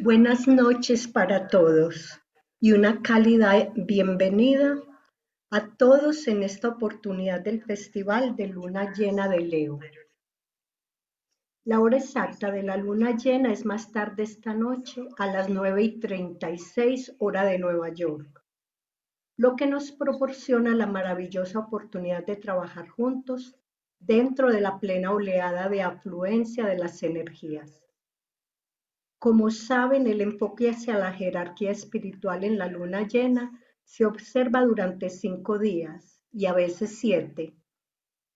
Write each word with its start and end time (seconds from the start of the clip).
Buenas 0.00 0.46
noches 0.46 1.08
para 1.08 1.48
todos 1.48 2.20
y 2.60 2.70
una 2.70 3.02
cálida 3.02 3.72
bienvenida 3.74 4.80
a 5.50 5.74
todos 5.76 6.28
en 6.28 6.44
esta 6.44 6.68
oportunidad 6.68 7.40
del 7.40 7.64
Festival 7.64 8.36
de 8.36 8.46
Luna 8.46 8.92
Llena 8.92 9.28
de 9.28 9.40
Leo. 9.40 9.80
La 11.64 11.80
hora 11.80 11.96
exacta 11.96 12.52
de 12.52 12.62
la 12.62 12.76
luna 12.76 13.16
llena 13.16 13.52
es 13.52 13.64
más 13.64 13.90
tarde 13.90 14.22
esta 14.22 14.54
noche 14.54 15.02
a 15.18 15.26
las 15.26 15.48
9 15.48 15.82
y 15.82 15.98
36 15.98 17.16
hora 17.18 17.44
de 17.44 17.58
Nueva 17.58 17.88
York, 17.88 18.44
lo 19.36 19.56
que 19.56 19.66
nos 19.66 19.90
proporciona 19.90 20.76
la 20.76 20.86
maravillosa 20.86 21.58
oportunidad 21.58 22.24
de 22.24 22.36
trabajar 22.36 22.86
juntos 22.88 23.56
dentro 23.98 24.52
de 24.52 24.60
la 24.60 24.78
plena 24.78 25.10
oleada 25.10 25.68
de 25.68 25.82
afluencia 25.82 26.66
de 26.66 26.78
las 26.78 27.02
energías. 27.02 27.87
Como 29.18 29.50
saben, 29.50 30.06
el 30.06 30.20
enfoque 30.20 30.70
hacia 30.70 30.96
la 30.96 31.12
jerarquía 31.12 31.72
espiritual 31.72 32.44
en 32.44 32.56
la 32.56 32.68
luna 32.68 33.06
llena 33.06 33.50
se 33.82 34.04
observa 34.04 34.60
durante 34.64 35.10
cinco 35.10 35.58
días 35.58 36.20
y 36.30 36.46
a 36.46 36.52
veces 36.52 36.98
siete. 36.98 37.54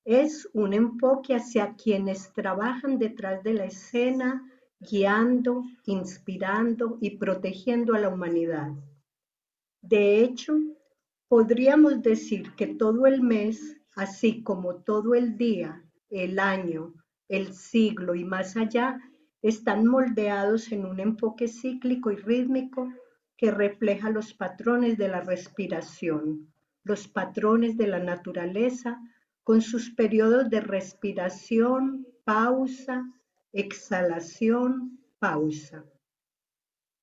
Es 0.05 0.49
un 0.53 0.73
enfoque 0.73 1.37
hacia 1.37 1.77
quienes 1.77 2.33
trabajan 2.33 2.99
detrás 2.99 3.45
de 3.45 3.55
la 3.55 3.67
escena, 3.67 4.43
guiando, 4.81 5.63
inspirando 5.87 6.99
y 7.01 7.17
protegiendo 7.19 7.95
a 7.95 8.01
la 8.01 8.09
humanidad. 8.09 8.73
De 9.81 10.21
hecho, 10.21 10.59
podríamos 11.29 12.03
decir 12.03 12.55
que 12.57 12.67
todo 12.67 13.07
el 13.07 13.23
mes, 13.23 13.77
así 13.95 14.43
como 14.43 14.77
todo 14.83 15.15
el 15.15 15.37
día, 15.37 15.85
el 16.11 16.41
año, 16.41 16.95
el 17.29 17.55
siglo 17.55 18.17
y 18.17 18.25
más 18.25 18.57
allá, 18.57 18.99
están 19.43 19.87
moldeados 19.87 20.71
en 20.71 20.87
un 20.87 21.01
enfoque 21.01 21.49
cíclico 21.49 22.13
y 22.13 22.17
rítmico 22.17 22.93
que 23.37 23.51
refleja 23.51 24.09
los 24.09 24.33
patrones 24.35 24.97
de 24.97 25.09
la 25.09 25.21
respiración, 25.21 26.53
los 26.85 27.09
patrones 27.09 27.77
de 27.77 27.89
la 27.89 27.99
naturaleza, 27.99 29.01
con 29.43 29.61
sus 29.61 29.91
periodos 29.91 30.49
de 30.49 30.61
respiración, 30.61 32.07
pausa, 32.25 33.05
exhalación, 33.53 35.01
pausa. 35.19 35.85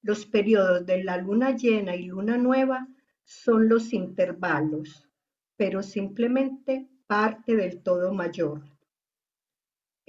Los 0.02 0.26
periodos 0.26 0.86
de 0.86 1.04
la 1.04 1.18
luna 1.18 1.58
llena 1.58 1.96
y 1.96 2.04
luna 2.04 2.38
nueva 2.38 2.88
son 3.26 3.68
los 3.68 3.92
intervalos, 3.92 5.10
pero 5.58 5.84
simplemente 5.84 6.88
parte 7.06 7.58
del 7.58 7.84
todo 7.84 8.14
mayor. 8.14 8.62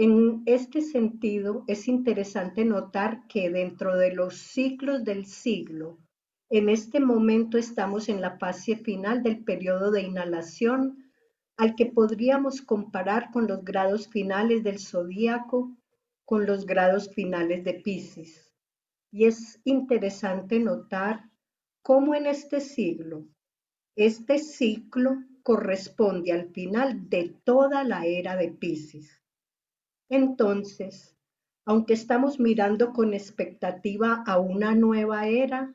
En 0.02 0.42
este 0.46 0.80
sentido, 0.80 1.62
es 1.66 1.86
interesante 1.86 2.64
notar 2.64 3.26
que 3.28 3.50
dentro 3.50 3.98
de 3.98 4.14
los 4.14 4.34
ciclos 4.34 5.04
del 5.04 5.26
siglo, 5.26 5.98
en 6.48 6.70
este 6.70 7.00
momento 7.00 7.58
estamos 7.58 8.08
en 8.08 8.22
la 8.22 8.38
fase 8.38 8.76
final 8.76 9.22
del 9.22 9.44
periodo 9.44 9.90
de 9.90 10.00
inhalación, 10.00 11.12
al 11.58 11.74
que 11.74 11.84
podríamos 11.84 12.62
comparar 12.62 13.30
con 13.30 13.46
los 13.46 13.62
grados 13.62 14.08
finales 14.08 14.64
del 14.64 14.78
zodíaco, 14.78 15.76
con 16.24 16.46
los 16.46 16.64
grados 16.64 17.10
finales 17.12 17.62
de 17.62 17.74
Pisces. 17.74 18.54
Y 19.12 19.26
es 19.26 19.60
interesante 19.64 20.60
notar 20.60 21.28
cómo 21.82 22.14
en 22.14 22.24
este 22.24 22.60
siglo, 22.60 23.26
este 23.96 24.38
ciclo 24.38 25.18
corresponde 25.42 26.32
al 26.32 26.48
final 26.54 27.10
de 27.10 27.36
toda 27.44 27.84
la 27.84 28.06
era 28.06 28.36
de 28.36 28.48
Pisces. 28.48 29.19
Entonces, 30.10 31.16
aunque 31.64 31.94
estamos 31.94 32.40
mirando 32.40 32.92
con 32.92 33.14
expectativa 33.14 34.24
a 34.26 34.40
una 34.40 34.74
nueva 34.74 35.28
era, 35.28 35.72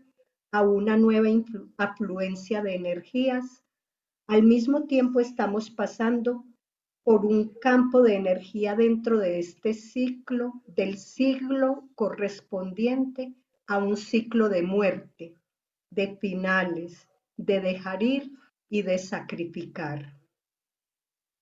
a 0.51 0.61
una 0.61 0.97
nueva 0.97 1.29
afluencia 1.77 2.61
de 2.61 2.75
energías, 2.75 3.63
al 4.27 4.43
mismo 4.43 4.83
tiempo 4.87 5.21
estamos 5.21 5.71
pasando 5.71 6.43
por 7.03 7.25
un 7.25 7.53
campo 7.61 8.01
de 8.01 8.15
energía 8.15 8.75
dentro 8.75 9.19
de 9.19 9.39
este 9.39 9.73
ciclo, 9.73 10.61
del 10.67 10.97
siglo 10.97 11.87
correspondiente 11.95 13.33
a 13.67 13.77
un 13.77 13.95
ciclo 13.95 14.49
de 14.49 14.63
muerte, 14.63 15.35
de 15.91 16.17
finales, 16.17 17.07
de 17.37 17.61
dejar 17.61 18.03
ir 18.03 18.31
y 18.67 18.81
de 18.81 18.97
sacrificar. 18.97 20.19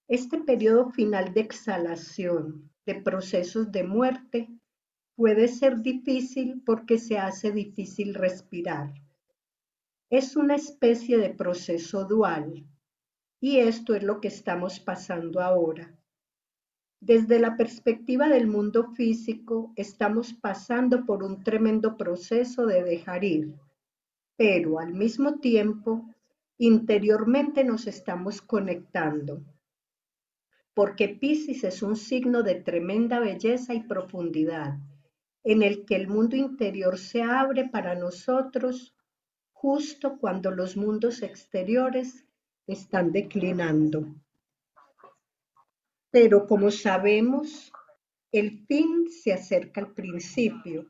Este 0.08 0.38
periodo 0.38 0.92
final 0.92 1.34
de 1.34 1.42
exhalación, 1.42 2.73
de 2.86 2.96
procesos 2.96 3.72
de 3.72 3.84
muerte, 3.84 4.50
puede 5.16 5.48
ser 5.48 5.82
difícil 5.82 6.62
porque 6.66 6.98
se 6.98 7.18
hace 7.18 7.52
difícil 7.52 8.14
respirar. 8.14 8.94
Es 10.10 10.36
una 10.36 10.56
especie 10.56 11.18
de 11.18 11.30
proceso 11.30 12.06
dual 12.06 12.66
y 13.40 13.58
esto 13.58 13.96
es 13.96 14.04
lo 14.04 14.22
que 14.22 14.28
estamos 14.28 14.80
pasando 14.80 15.42
ahora. 15.42 15.96
Desde 17.02 17.40
la 17.40 17.58
perspectiva 17.58 18.30
del 18.30 18.48
mundo 18.48 18.94
físico, 18.94 19.74
estamos 19.76 20.34
pasando 20.34 21.06
por 21.06 21.24
un 21.24 21.44
tremendo 21.44 21.98
proceso 21.98 22.66
de 22.66 22.84
dejar 22.84 23.24
ir, 23.24 23.56
pero 24.38 24.80
al 24.80 24.94
mismo 24.94 25.40
tiempo, 25.40 26.10
interiormente 26.58 27.64
nos 27.66 27.88
estamos 27.88 28.42
conectando 28.42 29.42
porque 30.74 31.10
Piscis 31.10 31.64
es 31.64 31.84
un 31.84 31.96
signo 31.96 32.42
de 32.42 32.56
tremenda 32.56 33.20
belleza 33.20 33.74
y 33.74 33.84
profundidad, 33.84 34.78
en 35.44 35.62
el 35.62 35.86
que 35.86 35.96
el 35.96 36.08
mundo 36.08 36.36
interior 36.36 36.98
se 36.98 37.22
abre 37.22 37.70
para 37.70 37.96
nosotros 37.96 38.96
justo 39.52 40.18
cuando 40.18 40.52
los 40.52 40.76
mundos 40.76 41.22
exteriores 41.22 42.26
están 42.66 43.12
declinando. 43.12 44.16
Pero 46.10 46.48
como 46.48 46.72
sabemos, 46.72 47.72
el 48.32 48.66
fin 48.66 49.10
se 49.10 49.34
acerca 49.34 49.82
al 49.82 49.94
principio. 49.94 50.88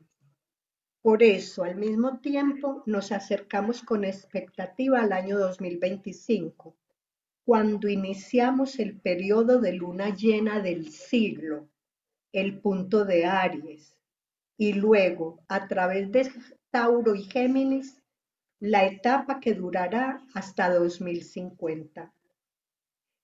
Por 1.02 1.22
eso, 1.22 1.64
al 1.64 1.76
mismo 1.76 2.20
tiempo, 2.20 2.82
nos 2.86 3.12
acercamos 3.12 3.82
con 3.82 4.04
expectativa 4.04 5.02
al 5.02 5.12
año 5.12 5.38
2025 5.38 6.74
cuando 7.44 7.88
iniciamos 7.88 8.78
el 8.78 8.98
periodo 8.98 9.60
de 9.60 9.74
luna 9.74 10.14
llena 10.14 10.60
del 10.60 10.90
siglo, 10.90 11.68
el 12.32 12.58
punto 12.60 13.04
de 13.04 13.26
Aries, 13.26 13.94
y 14.56 14.72
luego 14.72 15.44
a 15.48 15.68
través 15.68 16.10
de 16.10 16.30
Tauro 16.70 17.14
y 17.14 17.24
Géminis, 17.24 18.02
la 18.60 18.86
etapa 18.86 19.40
que 19.40 19.52
durará 19.52 20.24
hasta 20.32 20.72
2050. 20.72 22.14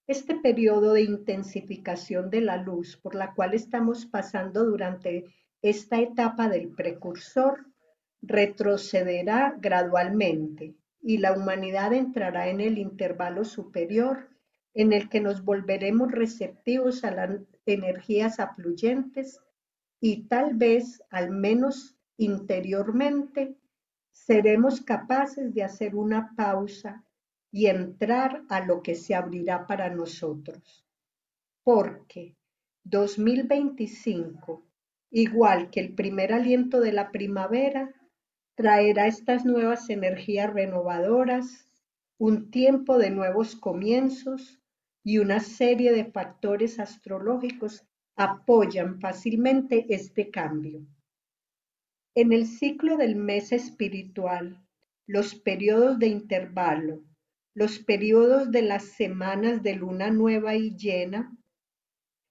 Este 0.07 0.35
periodo 0.35 0.93
de 0.93 1.03
intensificación 1.03 2.29
de 2.29 2.43
la 2.43 2.59
luz 2.59 2.99
por 2.99 3.15
la 3.15 3.33
cual 3.33 3.55
estamos 3.55 4.05
pasando 4.05 4.67
durante 4.67 5.25
esta 5.63 5.99
etapa 5.99 6.49
del 6.49 6.69
precursor 6.75 7.65
retrocederá 8.21 9.57
gradualmente 9.59 10.75
y 11.03 11.19
la 11.19 11.33
humanidad 11.33 11.93
entrará 11.93 12.49
en 12.49 12.61
el 12.61 12.79
intervalo 12.79 13.45
superior 13.45 14.29
en 14.75 14.93
el 14.93 15.09
que 15.09 15.21
nos 15.21 15.45
volveremos 15.45 16.13
receptivos 16.13 17.05
a 17.05 17.11
las 17.11 17.31
energías 17.67 18.39
afluyentes 18.39 19.41
y 20.01 20.29
tal 20.29 20.55
vez, 20.55 21.03
al 21.11 21.31
menos 21.31 21.97
interiormente, 22.17 23.57
seremos 24.13 24.81
capaces 24.81 25.55
de 25.55 25.63
hacer 25.63 25.95
una 25.95 26.35
pausa 26.37 27.05
y 27.51 27.67
entrar 27.67 28.45
a 28.49 28.61
lo 28.65 28.83
que 28.83 28.95
se 28.95 29.15
abrirá 29.15 29.67
para 29.67 29.91
nosotros. 29.91 30.87
Porque 31.65 32.37
2025, 32.85 34.65
igual 35.11 35.71
que 35.71 35.81
el 35.81 35.95
primer 35.95 36.33
aliento 36.33 36.81
de 36.81 36.93
la 36.93 37.11
primavera, 37.11 37.95
traerá 38.61 39.07
estas 39.07 39.47
nuevas 39.47 39.89
energías 39.89 40.53
renovadoras, 40.53 41.67
un 42.19 42.51
tiempo 42.51 42.99
de 42.99 43.09
nuevos 43.09 43.57
comienzos 43.57 44.61
y 45.03 45.17
una 45.17 45.41
serie 45.41 45.93
de 45.93 46.05
factores 46.05 46.79
astrológicos 46.79 47.87
apoyan 48.17 49.01
fácilmente 49.01 49.87
este 49.89 50.31
cambio. 50.31 50.87
En 52.15 52.35
el 52.35 52.47
ciclo 52.47 52.99
del 52.99 53.17
mes 53.17 53.51
espiritual, 53.53 54.63
los 55.07 55.35
periodos 55.35 55.99
de 55.99 56.09
intervalo, 56.09 57.03
los 57.55 57.79
periodos 57.79 58.51
de 58.51 58.61
las 58.61 58.85
semanas 58.85 59.63
de 59.63 59.77
luna 59.77 60.11
nueva 60.11 60.55
y 60.55 60.77
llena, 60.77 61.35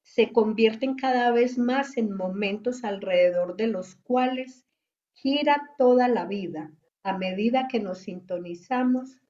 se 0.04 0.32
convierten 0.32 0.94
cada 0.94 1.32
vez 1.32 1.58
más 1.58 1.98
en 1.98 2.16
momentos 2.16 2.84
alrededor 2.84 3.56
de 3.56 3.66
los 3.66 3.96
cuales 3.96 4.69
gira 5.14 5.74
toda 5.78 6.08
la 6.08 6.26
vida 6.26 6.72
a 7.04 7.18
medida 7.18 7.68
que 7.68 7.80
nos 7.80 8.00
sintonizamos 8.00 9.22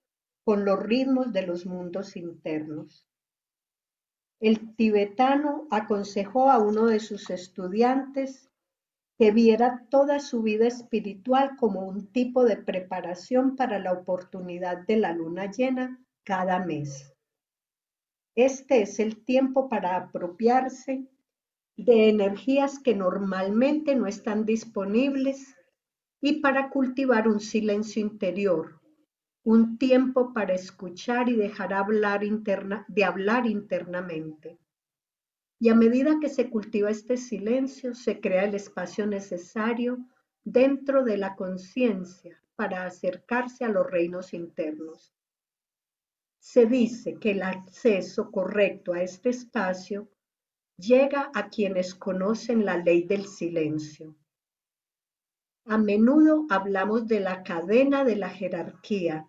con 0.43 0.65
los 0.65 0.79
ritmos 0.81 1.31
de 1.31 1.43
los 1.45 1.65
mundos 1.65 2.15
internos. 2.15 3.05
El 4.39 4.75
tibetano 4.75 5.67
aconsejó 5.69 6.49
a 6.49 6.59
uno 6.59 6.85
de 6.85 6.99
sus 6.99 7.29
estudiantes 7.29 8.49
que 9.17 9.31
viera 9.31 9.85
toda 9.89 10.19
su 10.19 10.41
vida 10.41 10.65
espiritual 10.65 11.57
como 11.57 11.81
un 11.81 12.07
tipo 12.07 12.45
de 12.45 12.55
preparación 12.55 13.57
para 13.57 13.77
la 13.77 13.91
oportunidad 13.91 14.85
de 14.87 14.95
la 14.95 15.11
luna 15.11 15.51
llena 15.51 16.01
cada 16.23 16.65
mes. 16.65 17.13
Este 18.33 18.81
es 18.81 18.99
el 18.99 19.25
tiempo 19.25 19.67
para 19.67 19.97
apropiarse 19.97 21.05
de 21.75 22.09
energías 22.09 22.79
que 22.79 22.95
normalmente 22.95 23.95
no 23.95 24.07
están 24.07 24.45
disponibles 24.45 25.53
y 26.21 26.41
para 26.41 26.69
cultivar 26.69 27.27
un 27.27 27.39
silencio 27.39 28.01
interior, 28.01 28.79
un 29.43 29.77
tiempo 29.77 30.33
para 30.33 30.53
escuchar 30.53 31.29
y 31.29 31.35
dejar 31.35 31.73
hablar 31.73 32.21
de 32.87 33.03
hablar 33.03 33.45
internamente. 33.45 34.59
Y 35.59 35.69
a 35.69 35.75
medida 35.75 36.19
que 36.21 36.29
se 36.29 36.49
cultiva 36.49 36.89
este 36.89 37.17
silencio, 37.17 37.93
se 37.93 38.19
crea 38.19 38.45
el 38.45 38.55
espacio 38.55 39.05
necesario 39.07 39.97
dentro 40.43 41.03
de 41.03 41.17
la 41.17 41.35
conciencia 41.35 42.41
para 42.55 42.85
acercarse 42.85 43.65
a 43.65 43.69
los 43.69 43.89
reinos 43.89 44.33
internos. 44.33 45.13
Se 46.39 46.65
dice 46.65 47.15
que 47.15 47.31
el 47.31 47.43
acceso 47.43 48.31
correcto 48.31 48.93
a 48.93 49.01
este 49.01 49.29
espacio 49.29 50.09
llega 50.77 51.29
a 51.33 51.49
quienes 51.49 51.93
conocen 51.93 52.65
la 52.65 52.77
ley 52.77 53.03
del 53.03 53.25
silencio. 53.25 54.15
A 55.71 55.77
menudo 55.77 56.47
hablamos 56.49 57.07
de 57.07 57.19
la 57.19 57.43
cadena 57.43 58.03
de 58.03 58.15
la 58.15 58.29
jerarquía 58.29 59.27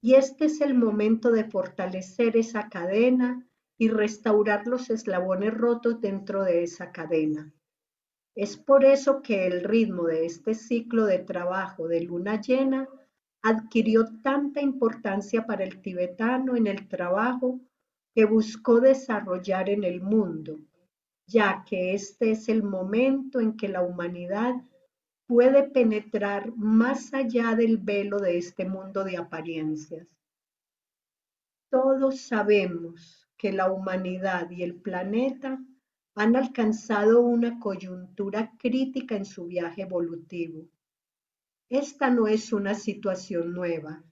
y 0.00 0.14
este 0.14 0.46
es 0.46 0.62
el 0.62 0.72
momento 0.72 1.30
de 1.30 1.44
fortalecer 1.44 2.38
esa 2.38 2.70
cadena 2.70 3.46
y 3.76 3.88
restaurar 3.90 4.66
los 4.66 4.88
eslabones 4.88 5.52
rotos 5.52 6.00
dentro 6.00 6.42
de 6.42 6.62
esa 6.62 6.90
cadena. 6.90 7.52
Es 8.34 8.56
por 8.56 8.86
eso 8.86 9.20
que 9.20 9.46
el 9.46 9.62
ritmo 9.62 10.04
de 10.04 10.24
este 10.24 10.54
ciclo 10.54 11.04
de 11.04 11.18
trabajo 11.18 11.86
de 11.86 12.00
luna 12.00 12.40
llena 12.40 12.88
adquirió 13.42 14.06
tanta 14.22 14.62
importancia 14.62 15.44
para 15.44 15.64
el 15.64 15.82
tibetano 15.82 16.56
en 16.56 16.66
el 16.66 16.88
trabajo 16.88 17.60
que 18.14 18.24
buscó 18.24 18.80
desarrollar 18.80 19.68
en 19.68 19.84
el 19.84 20.00
mundo 20.00 20.60
ya 21.26 21.64
que 21.66 21.94
este 21.94 22.32
es 22.32 22.48
el 22.48 22.62
momento 22.62 23.40
en 23.40 23.56
que 23.56 23.68
la 23.68 23.82
humanidad 23.82 24.54
puede 25.26 25.62
penetrar 25.62 26.54
más 26.56 27.14
allá 27.14 27.54
del 27.54 27.78
velo 27.78 28.18
de 28.18 28.38
este 28.38 28.64
mundo 28.64 29.04
de 29.04 29.16
apariencias. 29.16 30.06
Todos 31.70 32.20
sabemos 32.20 33.26
que 33.36 33.52
la 33.52 33.70
humanidad 33.72 34.50
y 34.50 34.62
el 34.62 34.76
planeta 34.76 35.58
han 36.14 36.36
alcanzado 36.36 37.20
una 37.20 37.58
coyuntura 37.58 38.52
crítica 38.58 39.16
en 39.16 39.24
su 39.24 39.46
viaje 39.46 39.82
evolutivo. 39.82 40.68
Esta 41.68 42.10
no 42.10 42.28
es 42.28 42.52
una 42.52 42.74
situación 42.74 43.52
nueva, 43.52 44.04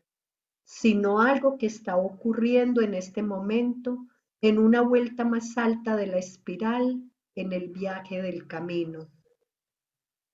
sino 0.64 1.20
algo 1.20 1.58
que 1.58 1.66
está 1.66 1.96
ocurriendo 1.96 2.80
en 2.80 2.94
este 2.94 3.22
momento 3.22 4.06
en 4.40 4.58
una 4.58 4.80
vuelta 4.80 5.24
más 5.24 5.56
alta 5.56 5.94
de 5.94 6.08
la 6.08 6.18
espiral 6.18 7.02
en 7.36 7.52
el 7.52 7.68
viaje 7.68 8.20
del 8.20 8.48
camino. 8.48 9.08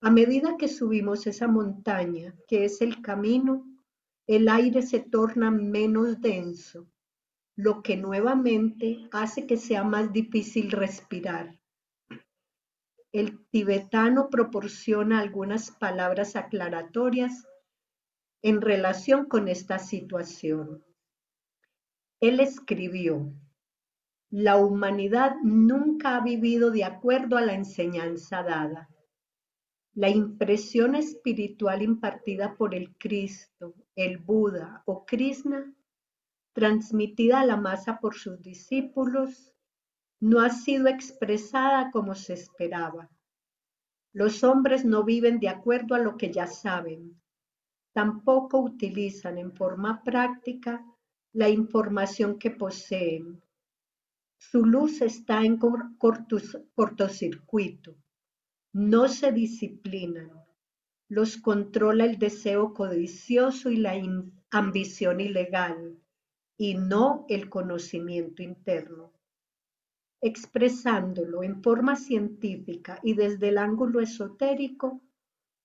A 0.01 0.09
medida 0.09 0.55
que 0.57 0.69
subimos 0.69 1.27
esa 1.27 1.47
montaña, 1.47 2.33
que 2.47 2.63
es 2.63 2.81
el 2.81 3.01
camino, 3.01 3.65
el 4.27 4.47
aire 4.47 4.81
se 4.81 4.99
torna 4.99 5.51
menos 5.51 6.21
denso, 6.21 6.87
lo 7.55 7.83
que 7.83 7.97
nuevamente 7.97 9.09
hace 9.11 9.45
que 9.45 9.57
sea 9.57 9.83
más 9.83 10.13
difícil 10.13 10.71
respirar. 10.71 11.59
El 13.11 13.45
tibetano 13.49 14.29
proporciona 14.29 15.19
algunas 15.19 15.71
palabras 15.71 16.37
aclaratorias 16.37 17.45
en 18.41 18.61
relación 18.61 19.25
con 19.25 19.49
esta 19.49 19.79
situación. 19.79 20.85
Él 22.21 22.39
escribió, 22.39 23.33
la 24.29 24.57
humanidad 24.57 25.35
nunca 25.43 26.15
ha 26.15 26.21
vivido 26.21 26.71
de 26.71 26.85
acuerdo 26.85 27.35
a 27.35 27.41
la 27.41 27.53
enseñanza 27.53 28.43
dada. 28.43 28.89
La 29.99 30.07
impresión 30.07 30.95
espiritual 30.95 31.81
impartida 31.81 32.55
por 32.55 32.73
el 32.73 32.95
Cristo, 32.95 33.75
el 33.97 34.17
Buda 34.17 34.81
o 34.85 35.05
Krishna, 35.05 35.75
transmitida 36.53 37.41
a 37.41 37.45
la 37.45 37.57
masa 37.57 37.99
por 37.99 38.15
sus 38.15 38.41
discípulos, 38.41 39.51
no 40.21 40.39
ha 40.39 40.51
sido 40.51 40.87
expresada 40.87 41.91
como 41.91 42.15
se 42.15 42.35
esperaba. 42.35 43.09
Los 44.13 44.41
hombres 44.45 44.85
no 44.85 45.03
viven 45.03 45.41
de 45.41 45.49
acuerdo 45.49 45.95
a 45.95 45.99
lo 45.99 46.15
que 46.15 46.31
ya 46.31 46.47
saben. 46.47 47.21
Tampoco 47.91 48.59
utilizan 48.59 49.37
en 49.37 49.51
forma 49.51 50.01
práctica 50.01 50.81
la 51.33 51.49
información 51.49 52.39
que 52.39 52.51
poseen 52.51 53.43
su 54.37 54.65
luz 54.65 55.01
está 55.01 55.43
en 55.43 55.57
cortocircuito. 55.57 57.97
No 58.73 59.07
se 59.07 59.31
disciplinan. 59.31 60.31
Los 61.07 61.37
controla 61.37 62.05
el 62.05 62.19
deseo 62.19 62.75
codicioso 62.75 63.71
y 63.71 63.77
la 63.77 63.93
ambición 64.51 65.21
ilegal, 65.21 65.97
y 66.55 66.75
no 66.75 67.25
el 67.29 67.49
conocimiento 67.49 68.43
interno. 68.43 69.11
Expresándolo 70.21 71.41
en 71.41 71.63
forma 71.63 71.95
científica 71.95 72.99
y 73.01 73.15
desde 73.15 73.49
el 73.49 73.57
ángulo 73.57 74.01
esotérico, 74.01 75.01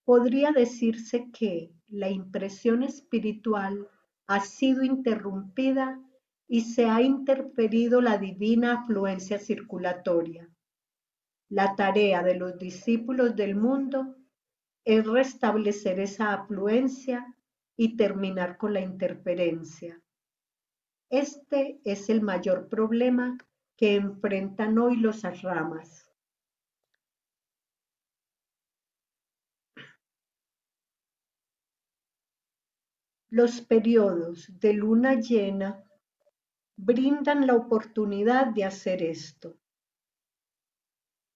podría 0.05 0.53
decirse 0.53 1.31
que 1.31 1.75
la 1.89 2.09
impresión 2.09 2.83
espiritual 2.83 3.87
ha 4.27 4.41
sido 4.41 4.83
interrumpida 4.83 6.01
y 6.49 6.63
se 6.63 6.87
ha 6.87 7.03
interferido 7.03 8.01
la 8.01 8.17
divina 8.17 8.81
afluencia 8.81 9.39
circulatoria. 9.39 10.49
La 11.55 11.77
tarea 11.77 12.25
de 12.25 12.35
los 12.35 12.59
discípulos 12.59 13.37
del 13.37 13.55
mundo 13.55 14.17
es 14.85 15.07
restablecer 15.07 16.01
esa 16.01 16.35
afluencia 16.35 17.33
y 17.77 17.97
terminar 17.97 18.59
con 18.59 18.75
la 18.75 18.81
interferencia. 18.81 20.03
Este 21.09 21.81
es 21.85 22.11
el 22.11 22.23
mayor 22.23 22.69
problema 22.69 23.39
que 23.77 23.95
enfrentan 23.95 24.79
hoy 24.79 24.97
los 24.97 25.23
ramas. 25.43 26.11
Los 33.29 33.61
periodos 33.61 34.49
de 34.59 34.73
luna 34.73 35.21
llena 35.21 35.85
brindan 36.77 37.47
la 37.47 37.55
oportunidad 37.55 38.49
de 38.49 38.65
hacer 38.65 39.05
esto. 39.05 39.57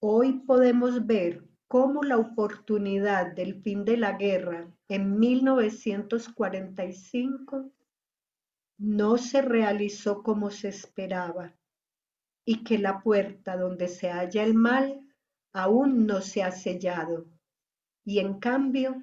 Hoy 0.01 0.35
podemos 0.47 1.07
ver 1.07 1.45
cómo 1.67 2.05
la 2.05 2.19
oportunidad 2.19 3.35
del 3.35 3.61
fin 3.63 3.85
de 3.85 3.97
la 3.97 4.13
guerra 4.13 4.73
en 4.87 5.19
1945 5.19 7.73
no 8.79 9.19
se 9.19 9.43
realizó 9.43 10.23
como 10.23 10.53
se 10.53 10.69
esperaba 10.69 11.53
y 12.45 12.63
que 12.63 12.79
la 12.79 13.01
puerta 13.01 13.57
donde 13.57 13.89
se 13.89 14.09
halla 14.09 14.45
el 14.45 14.55
mal 14.55 15.05
aún 15.53 16.07
no 16.07 16.21
se 16.21 16.45
ha 16.45 16.53
sellado 16.53 17.27
y 18.05 18.21
en 18.21 18.39
cambio 18.39 19.03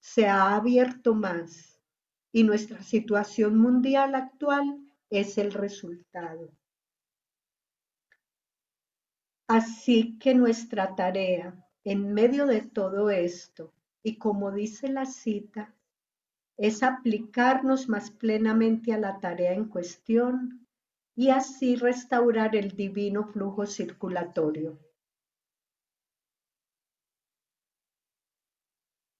se 0.00 0.26
ha 0.26 0.56
abierto 0.56 1.14
más 1.14 1.78
y 2.32 2.42
nuestra 2.42 2.82
situación 2.82 3.58
mundial 3.58 4.16
actual 4.16 4.76
es 5.08 5.38
el 5.38 5.52
resultado. 5.52 6.50
Así 9.52 10.16
que 10.18 10.34
nuestra 10.34 10.96
tarea 10.96 11.54
en 11.84 12.14
medio 12.14 12.46
de 12.46 12.62
todo 12.62 13.10
esto, 13.10 13.74
y 14.02 14.16
como 14.16 14.50
dice 14.50 14.88
la 14.88 15.04
cita, 15.04 15.74
es 16.56 16.82
aplicarnos 16.82 17.86
más 17.86 18.10
plenamente 18.10 18.94
a 18.94 18.98
la 18.98 19.20
tarea 19.20 19.52
en 19.52 19.66
cuestión 19.66 20.66
y 21.14 21.28
así 21.28 21.76
restaurar 21.76 22.56
el 22.56 22.70
divino 22.70 23.26
flujo 23.26 23.66
circulatorio. 23.66 24.78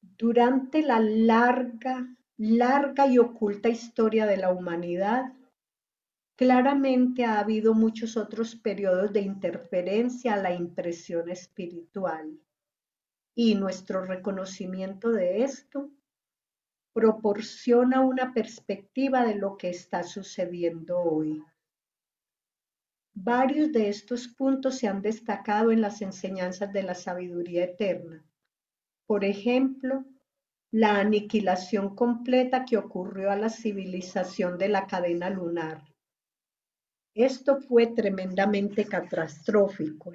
Durante 0.01 0.81
la 0.81 0.99
larga, 0.99 2.09
larga 2.39 3.07
y 3.07 3.19
oculta 3.19 3.69
historia 3.69 4.25
de 4.25 4.39
la 4.39 4.51
humanidad, 4.51 5.35
Claramente 6.37 7.25
ha 7.25 7.41
habido 7.41 7.75
muchos 7.75 8.17
otros 8.17 8.57
periodos 8.57 9.13
de 9.13 9.21
interferencia 9.21 10.35
a 10.35 10.39
la 10.39 10.55
impresión 10.55 11.29
espiritual 11.29 12.41
y 13.35 13.55
nuestro 13.55 14.05
reconocimiento 14.05 15.11
de 15.11 15.43
esto 15.43 15.91
proporciona 16.93 18.01
una 18.01 18.33
perspectiva 18.33 19.25
de 19.25 19.35
lo 19.37 19.57
que 19.57 19.71
está 19.71 20.03
sucediendo 20.03 20.99
hoy. 20.99 21.43
Varios 23.15 23.73
de 23.73 23.89
estos 23.89 24.29
puntos 24.29 24.79
se 24.79 24.89
han 24.89 25.03
destacado 25.03 25.71
en 25.71 25.83
las 25.83 26.01
enseñanzas 26.01 26.73
de 26.73 26.83
la 26.83 26.95
sabiduría 26.95 27.65
eterna. 27.65 28.25
por 29.07 29.25
ejemplo, 29.25 30.07
la 30.71 30.99
aniquilación 30.99 31.95
completa 31.95 32.65
que 32.65 32.79
ocurrió 32.79 33.31
a 33.31 33.37
la 33.37 33.51
civilización 33.51 34.57
de 34.57 34.71
la 34.71 34.87
cadena 34.87 35.29
lunar. 35.29 35.92
Esto 37.15 37.61
fue 37.61 37.89
tremendamente 37.89 38.87
catastrófico. 38.87 40.13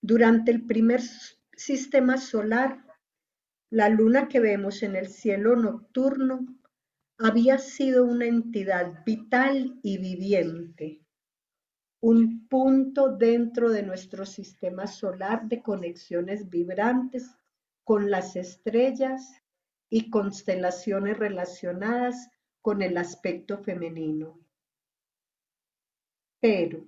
Durante 0.00 0.50
el 0.50 0.64
primer 0.64 1.02
sistema 1.52 2.16
solar, 2.16 2.84
la 3.70 3.90
luna 3.90 4.28
que 4.28 4.40
vemos 4.40 4.82
en 4.82 4.96
el 4.96 5.08
cielo 5.08 5.56
nocturno 5.56 6.46
había 7.18 7.58
sido 7.58 8.06
una 8.06 8.24
entidad 8.24 9.04
vital 9.04 9.78
y 9.82 9.98
viviente, 9.98 11.02
un 12.00 12.48
punto 12.48 13.16
dentro 13.16 13.70
de 13.70 13.82
nuestro 13.82 14.24
sistema 14.24 14.86
solar 14.86 15.48
de 15.48 15.62
conexiones 15.62 16.48
vibrantes 16.48 17.36
con 17.84 18.10
las 18.10 18.36
estrellas 18.36 19.42
y 19.90 20.08
constelaciones 20.08 21.18
relacionadas 21.18 22.30
con 22.62 22.80
el 22.80 22.96
aspecto 22.96 23.58
femenino. 23.58 24.43
Pero, 26.44 26.84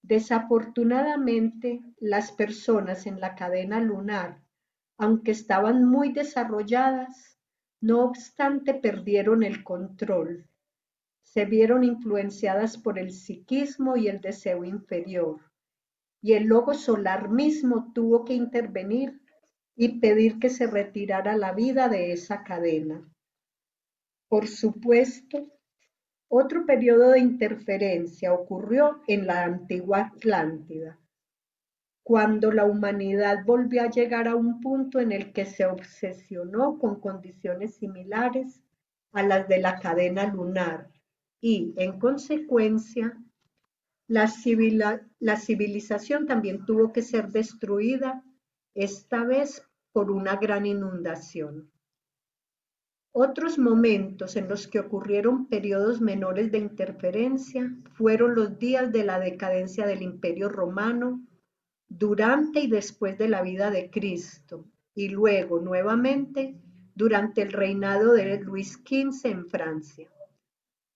desafortunadamente, 0.00 1.82
las 1.98 2.32
personas 2.32 3.06
en 3.06 3.20
la 3.20 3.34
cadena 3.34 3.80
lunar, 3.80 4.42
aunque 4.96 5.32
estaban 5.32 5.84
muy 5.84 6.10
desarrolladas, 6.14 7.38
no 7.82 8.02
obstante 8.02 8.72
perdieron 8.72 9.42
el 9.42 9.62
control. 9.62 10.48
Se 11.22 11.44
vieron 11.44 11.84
influenciadas 11.84 12.78
por 12.78 12.98
el 12.98 13.12
psiquismo 13.12 13.98
y 13.98 14.08
el 14.08 14.22
deseo 14.22 14.64
inferior. 14.64 15.38
Y 16.22 16.32
el 16.32 16.44
logo 16.44 16.72
solar 16.72 17.28
mismo 17.28 17.92
tuvo 17.92 18.24
que 18.24 18.32
intervenir 18.32 19.20
y 19.76 20.00
pedir 20.00 20.38
que 20.38 20.48
se 20.48 20.66
retirara 20.66 21.36
la 21.36 21.52
vida 21.52 21.90
de 21.90 22.12
esa 22.12 22.42
cadena. 22.42 23.06
Por 24.30 24.48
supuesto, 24.48 25.52
otro 26.34 26.64
periodo 26.64 27.10
de 27.10 27.18
interferencia 27.18 28.32
ocurrió 28.32 29.02
en 29.06 29.26
la 29.26 29.44
antigua 29.44 30.12
Atlántida, 30.16 30.98
cuando 32.02 32.50
la 32.50 32.64
humanidad 32.64 33.44
volvió 33.44 33.82
a 33.82 33.90
llegar 33.90 34.26
a 34.28 34.34
un 34.34 34.62
punto 34.62 34.98
en 34.98 35.12
el 35.12 35.34
que 35.34 35.44
se 35.44 35.66
obsesionó 35.66 36.78
con 36.78 37.00
condiciones 37.00 37.74
similares 37.74 38.62
a 39.12 39.22
las 39.22 39.46
de 39.46 39.58
la 39.58 39.78
cadena 39.78 40.24
lunar 40.24 40.90
y, 41.38 41.74
en 41.76 41.98
consecuencia, 41.98 43.14
la, 44.06 44.26
civilización 45.36 46.26
también 46.26 46.64
tuvo 46.64 46.94
que 46.94 47.02
ser 47.02 47.28
destruida, 47.28 48.24
esta 48.74 49.22
vez 49.24 49.68
por 49.92 50.10
una 50.10 50.36
gran 50.36 50.64
inundación. 50.64 51.71
Otros 53.14 53.58
momentos 53.58 54.36
en 54.36 54.48
los 54.48 54.66
que 54.66 54.80
ocurrieron 54.80 55.46
periodos 55.46 56.00
menores 56.00 56.50
de 56.50 56.56
interferencia 56.56 57.70
fueron 57.92 58.34
los 58.34 58.58
días 58.58 58.90
de 58.90 59.04
la 59.04 59.20
decadencia 59.20 59.86
del 59.86 60.00
Imperio 60.00 60.48
Romano, 60.48 61.20
durante 61.90 62.60
y 62.60 62.68
después 62.68 63.18
de 63.18 63.28
la 63.28 63.42
vida 63.42 63.70
de 63.70 63.90
Cristo, 63.90 64.64
y 64.94 65.10
luego 65.10 65.60
nuevamente 65.60 66.56
durante 66.94 67.42
el 67.42 67.52
reinado 67.52 68.14
de 68.14 68.40
Luis 68.40 68.80
XV 68.82 69.26
en 69.26 69.46
Francia. 69.46 70.10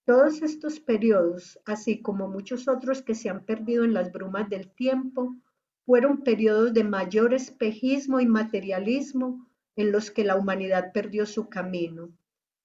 Todos 0.07 0.41
estos 0.41 0.81
periodos, 0.81 1.61
así 1.67 2.01
como 2.01 2.29
muchos 2.29 2.67
otros 2.67 3.03
que 3.03 3.15
se 3.15 3.29
han 3.29 3.45
perdido 3.45 3.85
en 3.85 3.93
las 3.93 4.11
brumas 4.11 4.49
del 4.49 4.71
tiempo, 4.71 5.37
fueron 5.85 6.23
periodos 6.23 6.73
de 6.73 6.85
mayor 6.85 7.35
espejismo 7.35 8.21
y 8.21 8.27
materialismo 8.27 9.46
en 9.77 9.93
los 9.93 10.11
que 10.11 10.25
la 10.25 10.37
humanidad 10.37 10.93
perdió 10.93 11.27
su 11.27 11.49
camino. 11.49 12.11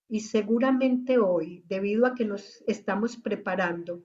Y 0.09 0.21
seguramente 0.21 1.19
hoy, 1.19 1.63
debido 1.67 2.05
a 2.05 2.15
que 2.15 2.25
nos 2.25 2.63
estamos 2.67 3.17
preparando 3.17 4.03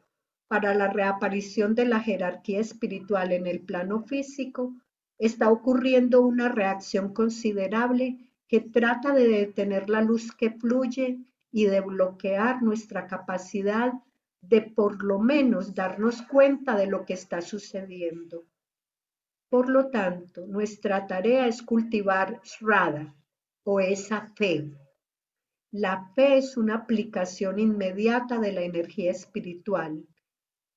para 0.48 0.74
la 0.74 0.88
reaparición 0.88 1.74
de 1.74 1.86
la 1.86 2.00
jerarquía 2.00 2.60
espiritual 2.60 3.32
en 3.32 3.46
el 3.46 3.60
plano 3.60 4.02
físico, 4.02 4.74
está 5.18 5.50
ocurriendo 5.50 6.20
una 6.20 6.48
reacción 6.48 7.12
considerable 7.12 8.18
que 8.48 8.60
trata 8.60 9.12
de 9.12 9.28
detener 9.28 9.88
la 9.88 10.02
luz 10.02 10.32
que 10.32 10.50
fluye 10.50 11.18
y 11.50 11.64
de 11.66 11.80
bloquear 11.80 12.62
nuestra 12.62 13.06
capacidad 13.06 13.92
de 14.40 14.62
por 14.62 15.02
lo 15.02 15.18
menos 15.18 15.74
darnos 15.74 16.22
cuenta 16.22 16.76
de 16.76 16.86
lo 16.86 17.04
que 17.04 17.14
está 17.14 17.40
sucediendo. 17.40 18.44
Por 19.48 19.68
lo 19.68 19.90
tanto, 19.90 20.44
nuestra 20.46 21.06
tarea 21.06 21.46
es 21.46 21.62
cultivar 21.62 22.40
Shraddha 22.42 23.14
o 23.64 23.78
esa 23.78 24.26
fe. 24.34 24.72
La 25.70 26.10
fe 26.14 26.38
es 26.38 26.56
una 26.56 26.74
aplicación 26.74 27.60
inmediata 27.60 28.40
de 28.40 28.52
la 28.52 28.62
energía 28.62 29.12
espiritual. 29.12 30.04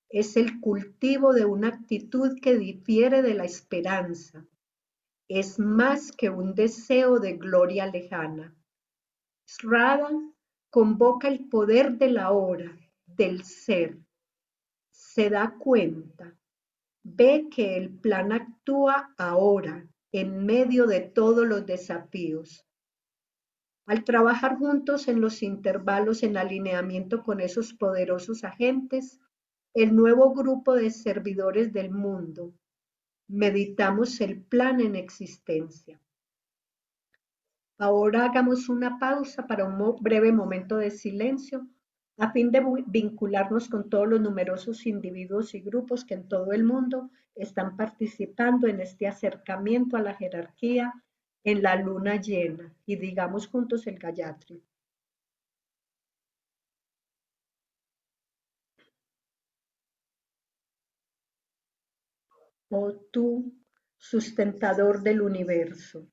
Es 0.07 0.38
el 0.38 0.59
cultivo 0.59 1.33
de 1.33 1.45
una 1.45 1.69
actitud 1.69 2.39
que 2.41 2.57
difiere 2.57 3.23
de 3.23 3.33
la 3.33 3.45
esperanza. 3.45 4.45
Es 5.27 5.57
más 5.57 6.11
que 6.11 6.29
un 6.29 6.53
deseo 6.53 7.19
de 7.19 7.38
gloria 7.38 7.88
lejana. 7.88 8.55
Shraddha 9.47 10.11
convoca 10.69 11.27
el 11.27 11.49
poder 11.49 11.97
de 11.97 12.11
la 12.11 12.31
hora, 12.31 12.77
del 13.05 13.43
ser. 13.43 13.97
Se 14.91 15.29
da 15.31 15.55
cuenta 15.57 16.38
Ve 17.12 17.48
que 17.50 17.75
el 17.75 17.89
plan 17.89 18.32
actúa 18.32 19.16
ahora, 19.18 19.88
en 20.12 20.46
medio 20.46 20.86
de 20.86 21.01
todos 21.01 21.48
los 21.48 21.66
desafíos. 21.66 22.68
Al 23.88 24.04
trabajar 24.04 24.58
juntos 24.58 25.08
en 25.08 25.20
los 25.20 25.42
intervalos 25.42 26.22
en 26.22 26.38
alineamiento 26.38 27.24
con 27.24 27.42
esos 27.42 27.74
poderosos 27.74 28.44
agentes, 28.44 29.20
el 29.74 29.96
nuevo 29.96 30.36
grupo 30.36 30.75
de 30.75 30.92
servidores 30.92 31.74
del 31.74 31.89
mundo, 31.89 32.54
meditamos 33.28 34.22
el 34.22 34.44
plan 34.44 34.80
en 34.80 34.96
existencia. 34.96 36.00
Ahora 37.80 38.25
hagamos 38.25 38.70
una 38.70 39.00
pausa 39.00 39.48
para 39.48 39.66
un 39.66 39.96
breve 40.00 40.32
momento 40.32 40.78
de 40.78 40.92
silencio 40.92 41.68
a 42.19 42.31
fin 42.33 42.51
de 42.51 42.61
vincularnos 42.88 43.69
con 43.69 43.89
todos 43.89 44.07
los 44.07 44.19
numerosos 44.19 44.85
individuos 44.85 45.55
y 45.55 45.61
grupos 45.61 46.03
que 46.03 46.15
en 46.15 46.27
todo 46.27 46.51
el 46.51 46.65
mundo 46.65 47.09
están 47.33 47.77
participando 47.77 48.67
en 48.67 48.81
este 48.81 49.07
acercamiento 49.07 49.95
a 49.95 50.01
la 50.01 50.13
jerarquía 50.13 50.93
en 51.45 51.63
la 51.63 51.77
luna 51.77 52.17
llena 52.17 52.75
y 52.85 52.97
digamos 52.97 53.47
juntos 53.47 53.88
el 53.88 53.97
Gayatri. 53.97 54.61
Oh 62.69 62.91
tú, 63.11 63.53
sustentador 63.97 65.01
del 65.01 65.21
universo, 65.21 66.05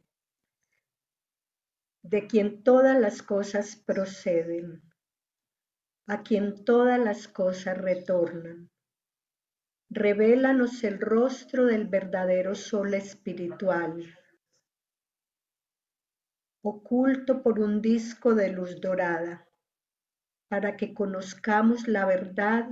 de 2.02 2.28
quien 2.28 2.62
todas 2.62 2.98
las 2.98 3.22
cosas 3.22 3.74
proceden 3.74 4.82
a 6.08 6.22
quien 6.22 6.64
todas 6.64 7.00
las 7.00 7.26
cosas 7.26 7.76
retornan. 7.78 8.70
Revélanos 9.90 10.84
el 10.84 11.00
rostro 11.00 11.66
del 11.66 11.86
verdadero 11.86 12.54
sol 12.54 12.94
espiritual, 12.94 14.16
oculto 16.62 17.42
por 17.42 17.60
un 17.60 17.80
disco 17.80 18.34
de 18.34 18.50
luz 18.50 18.80
dorada, 18.80 19.48
para 20.48 20.76
que 20.76 20.94
conozcamos 20.94 21.88
la 21.88 22.06
verdad 22.06 22.68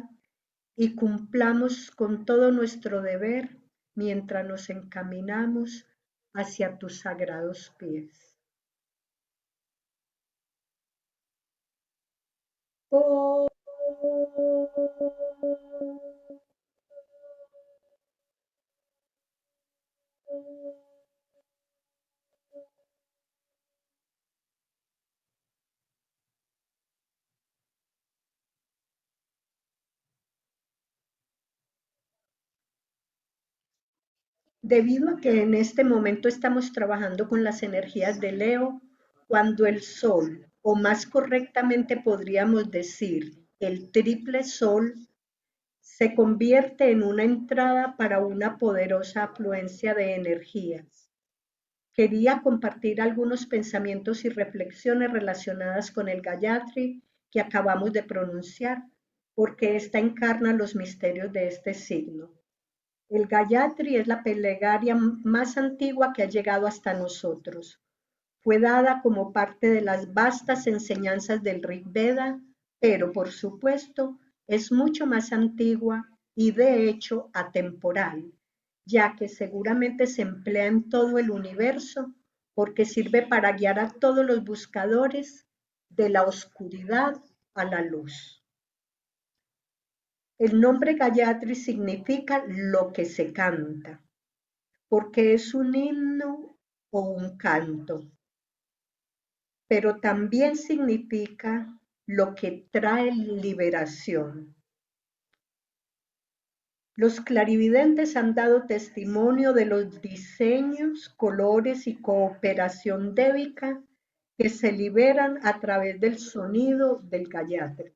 y 0.76 0.94
cumplamos 0.94 1.90
con 1.90 2.24
todo 2.24 2.50
nuestro 2.50 3.02
deber 3.02 3.60
mientras 3.94 4.44
nos 4.46 4.70
encaminamos 4.70 5.86
hacia 6.32 6.78
tus 6.78 7.00
sagrados 7.00 7.72
pies. 7.78 8.33
Debido 34.62 35.10
a 35.10 35.16
que 35.20 35.42
en 35.42 35.54
este 35.54 35.82
momento 35.82 36.28
estamos 36.28 36.72
trabajando 36.72 37.28
con 37.28 37.42
las 37.42 37.64
energías 37.64 38.20
de 38.20 38.30
Leo, 38.30 38.80
cuando 39.26 39.66
el 39.66 39.82
Sol 39.82 40.53
o 40.66 40.74
más 40.74 41.06
correctamente 41.06 41.98
podríamos 41.98 42.70
decir, 42.70 43.46
el 43.60 43.90
triple 43.90 44.42
sol, 44.44 44.94
se 45.80 46.14
convierte 46.14 46.90
en 46.90 47.02
una 47.02 47.22
entrada 47.22 47.96
para 47.98 48.20
una 48.20 48.56
poderosa 48.56 49.24
afluencia 49.24 49.92
de 49.92 50.14
energías. 50.14 51.10
quería 51.92 52.40
compartir 52.42 53.02
algunos 53.02 53.44
pensamientos 53.44 54.24
y 54.24 54.30
reflexiones 54.30 55.12
relacionadas 55.12 55.90
con 55.90 56.08
el 56.08 56.22
Gayatri 56.22 57.02
que 57.30 57.40
acabamos 57.40 57.92
de 57.92 58.02
pronunciar, 58.02 58.84
porque 59.34 59.76
ésta 59.76 59.98
encarna 59.98 60.54
los 60.54 60.74
misterios 60.74 61.30
de 61.30 61.46
este 61.46 61.74
signo. 61.74 62.32
El 63.10 63.26
Gayatri 63.26 63.96
es 63.96 64.06
la 64.06 64.22
plegaria 64.22 64.94
más 64.96 65.58
antigua 65.58 66.14
que 66.14 66.22
ha 66.22 66.28
llegado 66.28 66.66
hasta 66.66 66.94
nosotros. 66.94 67.83
Fue 68.44 68.58
dada 68.58 69.00
como 69.00 69.32
parte 69.32 69.70
de 69.70 69.80
las 69.80 70.12
vastas 70.12 70.66
enseñanzas 70.66 71.42
del 71.42 71.62
Rig 71.62 71.86
Veda, 71.86 72.38
pero 72.78 73.10
por 73.10 73.30
supuesto 73.30 74.18
es 74.46 74.70
mucho 74.70 75.06
más 75.06 75.32
antigua 75.32 76.10
y 76.34 76.50
de 76.50 76.90
hecho 76.90 77.30
atemporal, 77.32 78.30
ya 78.84 79.16
que 79.16 79.28
seguramente 79.28 80.06
se 80.06 80.20
emplea 80.20 80.66
en 80.66 80.90
todo 80.90 81.18
el 81.18 81.30
universo 81.30 82.12
porque 82.52 82.84
sirve 82.84 83.22
para 83.22 83.52
guiar 83.52 83.78
a 83.78 83.88
todos 83.88 84.26
los 84.26 84.44
buscadores 84.44 85.46
de 85.88 86.10
la 86.10 86.24
oscuridad 86.24 87.18
a 87.54 87.64
la 87.64 87.80
luz. 87.80 88.44
El 90.38 90.60
nombre 90.60 90.96
Gayatri 90.96 91.54
significa 91.54 92.44
lo 92.46 92.92
que 92.92 93.06
se 93.06 93.32
canta, 93.32 94.02
porque 94.88 95.32
es 95.32 95.54
un 95.54 95.74
himno 95.74 96.58
o 96.90 97.00
un 97.00 97.38
canto, 97.38 98.10
pero 99.68 99.96
también 100.00 100.56
significa 100.56 101.78
lo 102.06 102.34
que 102.34 102.66
trae 102.70 103.12
liberación. 103.12 104.54
Los 106.96 107.20
clarividentes 107.20 108.16
han 108.16 108.34
dado 108.34 108.66
testimonio 108.66 109.52
de 109.52 109.66
los 109.66 110.00
diseños, 110.00 111.08
colores 111.08 111.88
y 111.88 111.96
cooperación 112.00 113.14
débica 113.14 113.82
que 114.38 114.48
se 114.48 114.70
liberan 114.70 115.44
a 115.44 115.58
través 115.58 115.98
del 115.98 116.18
sonido 116.18 117.00
del 117.02 117.28
Gayatri. 117.28 117.92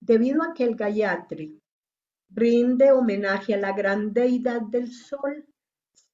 Debido 0.00 0.42
a 0.42 0.54
que 0.54 0.64
el 0.64 0.76
Gayatri 0.76 1.60
rinde 2.30 2.92
homenaje 2.92 3.54
a 3.54 3.58
la 3.58 3.72
gran 3.72 4.12
deidad 4.12 4.62
del 4.62 4.92
sol, 4.92 5.46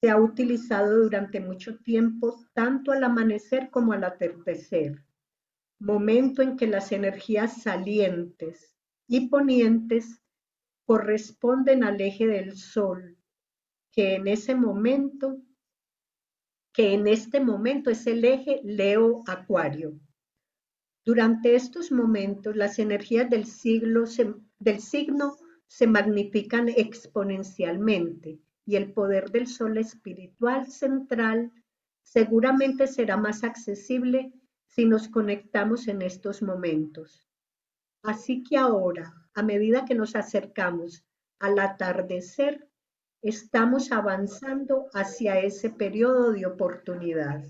se 0.01 0.09
ha 0.09 0.19
utilizado 0.19 1.03
durante 1.03 1.39
mucho 1.39 1.77
tiempo 1.77 2.43
tanto 2.53 2.91
al 2.91 3.03
amanecer 3.03 3.69
como 3.69 3.93
al 3.93 4.03
atardecer, 4.03 5.05
momento 5.77 6.41
en 6.41 6.57
que 6.57 6.65
las 6.65 6.91
energías 6.91 7.61
salientes 7.61 8.75
y 9.07 9.29
ponientes 9.29 10.19
corresponden 10.85 11.83
al 11.83 12.01
eje 12.01 12.25
del 12.25 12.57
Sol, 12.57 13.15
que 13.91 14.15
en 14.15 14.27
este 14.27 14.55
momento 14.55 15.39
es 17.91 18.07
el 18.07 18.25
eje 18.25 18.59
Leo-Acuario. 18.63 19.99
Durante 21.05 21.53
estos 21.53 21.91
momentos, 21.91 22.55
las 22.55 22.79
energías 22.79 23.29
del, 23.29 23.45
siglo 23.45 24.05
del 24.57 24.79
signo 24.79 25.37
se 25.67 25.85
magnifican 25.85 26.69
exponencialmente 26.69 28.39
y 28.71 28.77
el 28.77 28.93
poder 28.93 29.31
del 29.31 29.47
Sol 29.47 29.77
espiritual 29.77 30.65
central 30.71 31.51
seguramente 32.03 32.87
será 32.87 33.17
más 33.17 33.43
accesible 33.43 34.31
si 34.65 34.85
nos 34.85 35.09
conectamos 35.09 35.89
en 35.89 36.01
estos 36.01 36.41
momentos. 36.41 37.27
Así 38.01 38.43
que 38.43 38.55
ahora, 38.55 39.13
a 39.33 39.43
medida 39.43 39.83
que 39.83 39.93
nos 39.93 40.15
acercamos 40.15 41.03
al 41.39 41.59
atardecer, 41.59 42.69
estamos 43.21 43.91
avanzando 43.91 44.87
hacia 44.93 45.37
ese 45.39 45.69
periodo 45.69 46.31
de 46.31 46.45
oportunidad. 46.45 47.43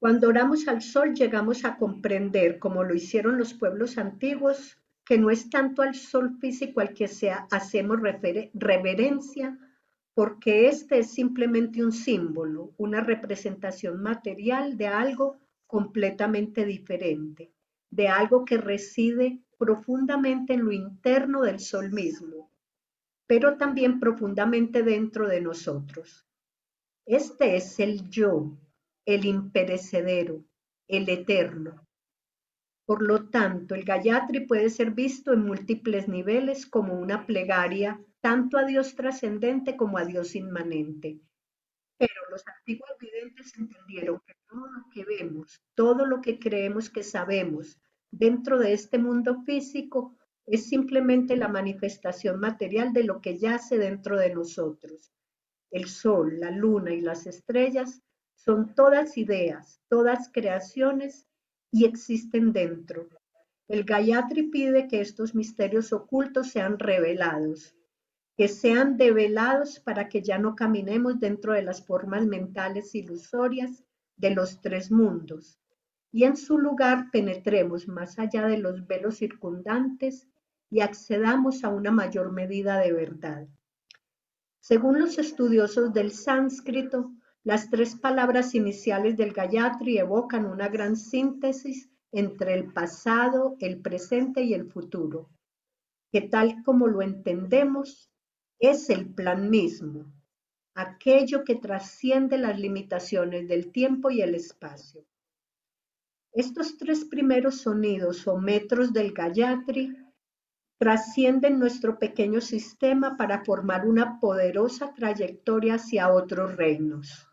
Cuando 0.00 0.28
oramos 0.28 0.66
al 0.66 0.82
sol 0.82 1.14
llegamos 1.14 1.64
a 1.64 1.76
comprender, 1.76 2.58
como 2.58 2.82
lo 2.82 2.92
hicieron 2.92 3.38
los 3.38 3.54
pueblos 3.54 3.98
antiguos, 3.98 4.76
que 5.04 5.18
no 5.18 5.30
es 5.30 5.50
tanto 5.50 5.82
al 5.82 5.94
sol 5.94 6.38
físico 6.40 6.80
al 6.80 6.94
que 6.94 7.08
hacemos 7.50 7.98
reverencia, 8.54 9.58
porque 10.14 10.68
este 10.68 11.00
es 11.00 11.10
simplemente 11.10 11.84
un 11.84 11.92
símbolo, 11.92 12.72
una 12.78 13.00
representación 13.00 14.02
material 14.02 14.76
de 14.76 14.86
algo 14.86 15.38
completamente 15.66 16.64
diferente 16.64 17.52
de 17.94 18.08
algo 18.08 18.44
que 18.44 18.56
reside 18.56 19.38
profundamente 19.56 20.54
en 20.54 20.64
lo 20.64 20.72
interno 20.72 21.42
del 21.42 21.60
sol 21.60 21.92
mismo, 21.92 22.50
pero 23.28 23.56
también 23.56 24.00
profundamente 24.00 24.82
dentro 24.82 25.28
de 25.28 25.40
nosotros. 25.40 26.26
Este 27.06 27.54
es 27.54 27.78
el 27.78 28.10
yo, 28.10 28.58
el 29.06 29.24
imperecedero, 29.26 30.44
el 30.88 31.08
eterno. 31.08 31.86
Por 32.86 33.02
lo 33.02 33.30
tanto, 33.30 33.74
el 33.74 33.84
Gayatri 33.84 34.40
puede 34.40 34.68
ser 34.68 34.90
visto 34.90 35.32
en 35.32 35.46
múltiples 35.46 36.06
niveles 36.06 36.66
como 36.66 36.94
una 36.94 37.24
plegaria 37.24 37.98
tanto 38.20 38.58
a 38.58 38.64
Dios 38.64 38.94
trascendente 38.94 39.76
como 39.76 39.96
a 39.96 40.04
Dios 40.04 40.34
inmanente. 40.34 41.18
Pero 41.96 42.12
los 42.30 42.46
antiguos 42.46 42.90
videntes 43.00 43.56
entendieron 43.56 44.20
que 44.26 44.34
todo 44.48 44.66
lo 44.66 44.84
que 44.92 45.04
vemos, 45.04 45.62
todo 45.74 46.04
lo 46.04 46.20
que 46.20 46.38
creemos 46.38 46.90
que 46.90 47.02
sabemos, 47.02 47.78
dentro 48.10 48.58
de 48.58 48.74
este 48.74 48.98
mundo 48.98 49.42
físico 49.44 50.14
es 50.46 50.66
simplemente 50.68 51.36
la 51.36 51.48
manifestación 51.48 52.38
material 52.38 52.92
de 52.92 53.04
lo 53.04 53.22
que 53.22 53.38
yace 53.38 53.78
dentro 53.78 54.18
de 54.18 54.34
nosotros. 54.34 55.10
El 55.70 55.88
sol, 55.88 56.38
la 56.38 56.50
luna 56.50 56.92
y 56.92 57.00
las 57.00 57.26
estrellas 57.26 58.02
son 58.34 58.74
todas 58.74 59.16
ideas, 59.16 59.80
todas 59.88 60.30
creaciones 60.30 61.26
y 61.74 61.86
existen 61.86 62.52
dentro. 62.52 63.08
El 63.66 63.82
Gayatri 63.82 64.44
pide 64.44 64.86
que 64.86 65.00
estos 65.00 65.34
misterios 65.34 65.92
ocultos 65.92 66.50
sean 66.52 66.78
revelados, 66.78 67.74
que 68.36 68.46
sean 68.46 68.96
develados 68.96 69.80
para 69.80 70.08
que 70.08 70.22
ya 70.22 70.38
no 70.38 70.54
caminemos 70.54 71.18
dentro 71.18 71.52
de 71.52 71.62
las 71.62 71.84
formas 71.84 72.26
mentales 72.26 72.94
ilusorias 72.94 73.82
de 74.16 74.30
los 74.30 74.60
tres 74.60 74.92
mundos, 74.92 75.58
y 76.12 76.22
en 76.22 76.36
su 76.36 76.58
lugar 76.58 77.10
penetremos 77.10 77.88
más 77.88 78.20
allá 78.20 78.46
de 78.46 78.58
los 78.58 78.86
velos 78.86 79.16
circundantes 79.16 80.28
y 80.70 80.78
accedamos 80.78 81.64
a 81.64 81.70
una 81.70 81.90
mayor 81.90 82.30
medida 82.30 82.78
de 82.78 82.92
verdad. 82.92 83.48
Según 84.60 85.00
los 85.00 85.18
estudiosos 85.18 85.92
del 85.92 86.12
sánscrito, 86.12 87.10
las 87.44 87.68
tres 87.68 87.94
palabras 87.94 88.54
iniciales 88.54 89.18
del 89.18 89.34
Gayatri 89.34 89.98
evocan 89.98 90.46
una 90.46 90.68
gran 90.68 90.96
síntesis 90.96 91.90
entre 92.10 92.54
el 92.54 92.72
pasado, 92.72 93.56
el 93.60 93.82
presente 93.82 94.42
y 94.42 94.54
el 94.54 94.70
futuro, 94.70 95.28
que 96.10 96.22
tal 96.22 96.62
como 96.64 96.86
lo 96.86 97.02
entendemos, 97.02 98.10
es 98.58 98.88
el 98.88 99.12
plan 99.12 99.50
mismo, 99.50 100.06
aquello 100.74 101.44
que 101.44 101.56
trasciende 101.56 102.38
las 102.38 102.58
limitaciones 102.58 103.46
del 103.46 103.70
tiempo 103.72 104.10
y 104.10 104.22
el 104.22 104.34
espacio. 104.34 105.04
Estos 106.32 106.78
tres 106.78 107.04
primeros 107.04 107.60
sonidos 107.60 108.26
o 108.26 108.38
metros 108.38 108.94
del 108.94 109.12
Gayatri 109.12 109.94
trascienden 110.78 111.58
nuestro 111.58 111.98
pequeño 111.98 112.40
sistema 112.40 113.18
para 113.18 113.44
formar 113.44 113.86
una 113.86 114.18
poderosa 114.18 114.94
trayectoria 114.94 115.74
hacia 115.74 116.10
otros 116.10 116.56
reinos. 116.56 117.28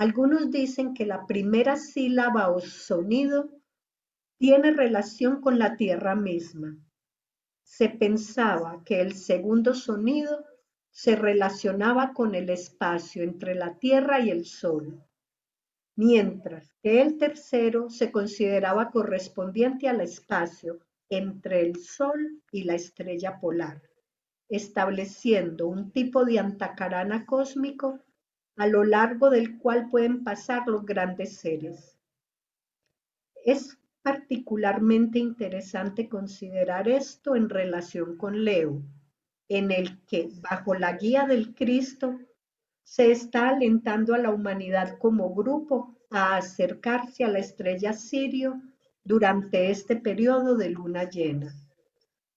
Algunos 0.00 0.50
dicen 0.50 0.94
que 0.94 1.06
la 1.06 1.26
primera 1.26 1.76
sílaba 1.76 2.50
o 2.50 2.60
sonido 2.60 3.50
tiene 4.38 4.72
relación 4.72 5.40
con 5.40 5.58
la 5.58 5.76
tierra 5.76 6.16
misma. 6.16 6.76
Se 7.62 7.88
pensaba 7.88 8.82
que 8.84 9.00
el 9.00 9.14
segundo 9.14 9.74
sonido 9.74 10.44
se 10.90 11.14
relacionaba 11.14 12.12
con 12.12 12.34
el 12.34 12.50
espacio 12.50 13.22
entre 13.22 13.54
la 13.54 13.78
tierra 13.78 14.20
y 14.20 14.30
el 14.30 14.44
sol 14.44 15.04
mientras 16.00 16.72
que 16.82 17.02
el 17.02 17.18
tercero 17.18 17.90
se 17.90 18.10
consideraba 18.10 18.90
correspondiente 18.90 19.86
al 19.86 20.00
espacio 20.00 20.78
entre 21.10 21.60
el 21.60 21.76
Sol 21.76 22.42
y 22.50 22.64
la 22.64 22.74
estrella 22.74 23.38
polar, 23.38 23.82
estableciendo 24.48 25.66
un 25.66 25.90
tipo 25.90 26.24
de 26.24 26.38
antacarana 26.38 27.26
cósmico 27.26 28.00
a 28.60 28.66
lo 28.66 28.84
largo 28.84 29.30
del 29.30 29.56
cual 29.56 29.88
pueden 29.88 30.22
pasar 30.22 30.68
los 30.68 30.84
grandes 30.84 31.38
seres. 31.38 31.96
Es 33.42 33.78
particularmente 34.02 35.18
interesante 35.18 36.10
considerar 36.10 36.86
esto 36.86 37.36
en 37.36 37.48
relación 37.48 38.18
con 38.18 38.44
Leo, 38.44 38.82
en 39.48 39.70
el 39.70 40.04
que, 40.04 40.28
bajo 40.42 40.74
la 40.74 40.92
guía 40.98 41.24
del 41.24 41.54
Cristo, 41.54 42.18
se 42.84 43.10
está 43.10 43.48
alentando 43.48 44.12
a 44.12 44.18
la 44.18 44.28
humanidad 44.28 44.98
como 44.98 45.34
grupo 45.34 45.96
a 46.10 46.36
acercarse 46.36 47.24
a 47.24 47.28
la 47.28 47.38
estrella 47.38 47.94
Sirio 47.94 48.60
durante 49.02 49.70
este 49.70 49.96
periodo 49.96 50.54
de 50.54 50.68
luna 50.68 51.08
llena, 51.08 51.54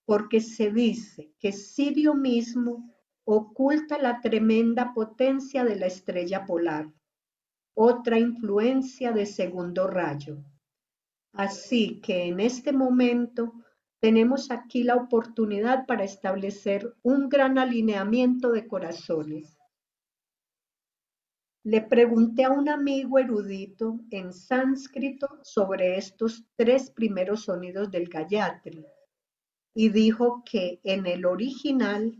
porque 0.06 0.40
se 0.40 0.72
dice 0.72 1.34
que 1.38 1.52
Sirio 1.52 2.14
mismo 2.14 2.92
oculta 3.26 3.98
la 3.98 4.20
tremenda 4.22 4.94
potencia 4.94 5.64
de 5.64 5.76
la 5.76 5.86
estrella 5.86 6.46
polar, 6.46 6.92
otra 7.76 8.20
influencia 8.20 9.12
de 9.12 9.26
segundo 9.26 9.88
rayo. 9.88 10.44
Así 11.34 12.02
que 12.02 12.26
en 12.26 12.40
este 12.40 12.72
momento 12.72 13.54
tenemos 14.00 14.52
aquí 14.52 14.84
la 14.84 14.96
oportunidad 14.96 15.86
para 15.86 16.04
establecer 16.04 16.94
un 17.02 17.30
gran 17.30 17.58
alineamiento 17.58 18.52
de 18.52 18.68
corazones. 18.68 19.58
Le 21.66 21.82
pregunté 21.82 22.44
a 22.44 22.52
un 22.52 22.68
amigo 22.68 23.18
erudito 23.18 24.02
en 24.12 24.34
sánscrito 24.34 25.40
sobre 25.44 25.98
estos 25.98 26.44
tres 26.58 26.92
primeros 26.92 27.46
sonidos 27.46 27.90
del 27.90 28.10
Gayatri 28.10 28.86
y 29.74 29.88
dijo 29.88 30.44
que 30.46 30.82
en 30.84 31.06
el 31.06 31.26
original 31.26 32.18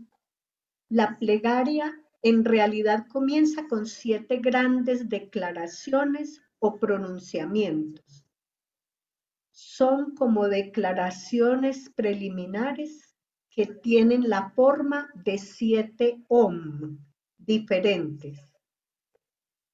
la 0.94 1.18
plegaria 1.18 1.92
en 2.22 2.44
realidad 2.44 3.08
comienza 3.08 3.66
con 3.66 3.84
siete 3.84 4.36
grandes 4.36 5.08
declaraciones 5.08 6.40
o 6.60 6.78
pronunciamientos. 6.78 8.24
Son 9.50 10.14
como 10.14 10.46
declaraciones 10.46 11.90
preliminares 11.96 13.12
que 13.50 13.66
tienen 13.66 14.28
la 14.28 14.50
forma 14.50 15.10
de 15.24 15.38
siete 15.38 16.22
om 16.28 16.96
diferentes, 17.38 18.38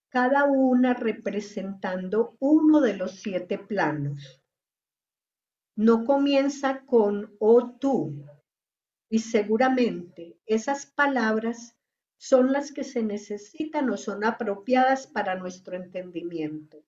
cada 0.09 0.45
una 0.45 0.95
representando 0.95 2.35
uno 2.39 2.81
de 2.81 2.97
los 2.97 3.21
siete 3.21 3.59
planos. 3.59 4.43
No 5.77 6.07
comienza 6.07 6.81
con 6.87 7.37
o 7.39 7.73
tú, 7.79 8.25
y 9.11 9.19
seguramente 9.19 10.40
esas 10.51 10.85
palabras 10.85 11.77
son 12.19 12.53
las 12.53 12.73
que 12.73 12.83
se 12.83 13.05
necesitan 13.05 13.89
o 13.89 13.97
son 13.97 14.25
apropiadas 14.25 15.07
para 15.07 15.37
nuestro 15.37 15.77
entendimiento. 15.77 16.85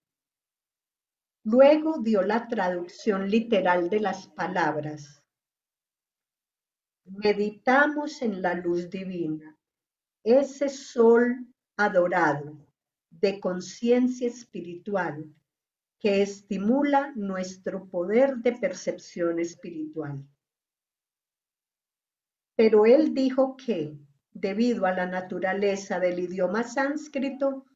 Luego 1.44 1.98
dio 2.00 2.22
la 2.22 2.48
traducción 2.48 3.30
literal 3.30 3.88
de 3.88 4.00
las 4.00 4.26
palabras. 4.26 5.22
Meditamos 7.04 8.20
en 8.22 8.42
la 8.42 8.54
luz 8.54 8.90
divina, 8.90 9.56
ese 10.24 10.68
sol 10.68 11.46
adorado 11.76 12.66
de 13.10 13.38
conciencia 13.38 14.26
espiritual 14.26 15.32
que 16.00 16.20
estimula 16.20 17.12
nuestro 17.14 17.88
poder 17.88 18.38
de 18.38 18.54
percepción 18.54 19.38
espiritual. 19.38 20.26
Pero 22.56 22.86
él 22.86 23.14
dijo 23.14 23.56
que, 23.56 23.96
debido 24.32 24.86
a 24.86 24.92
la 24.92 25.06
naturaleza 25.06 25.98
del 25.98 26.18
idioma 26.18 26.62
sánscrito, 26.62 27.66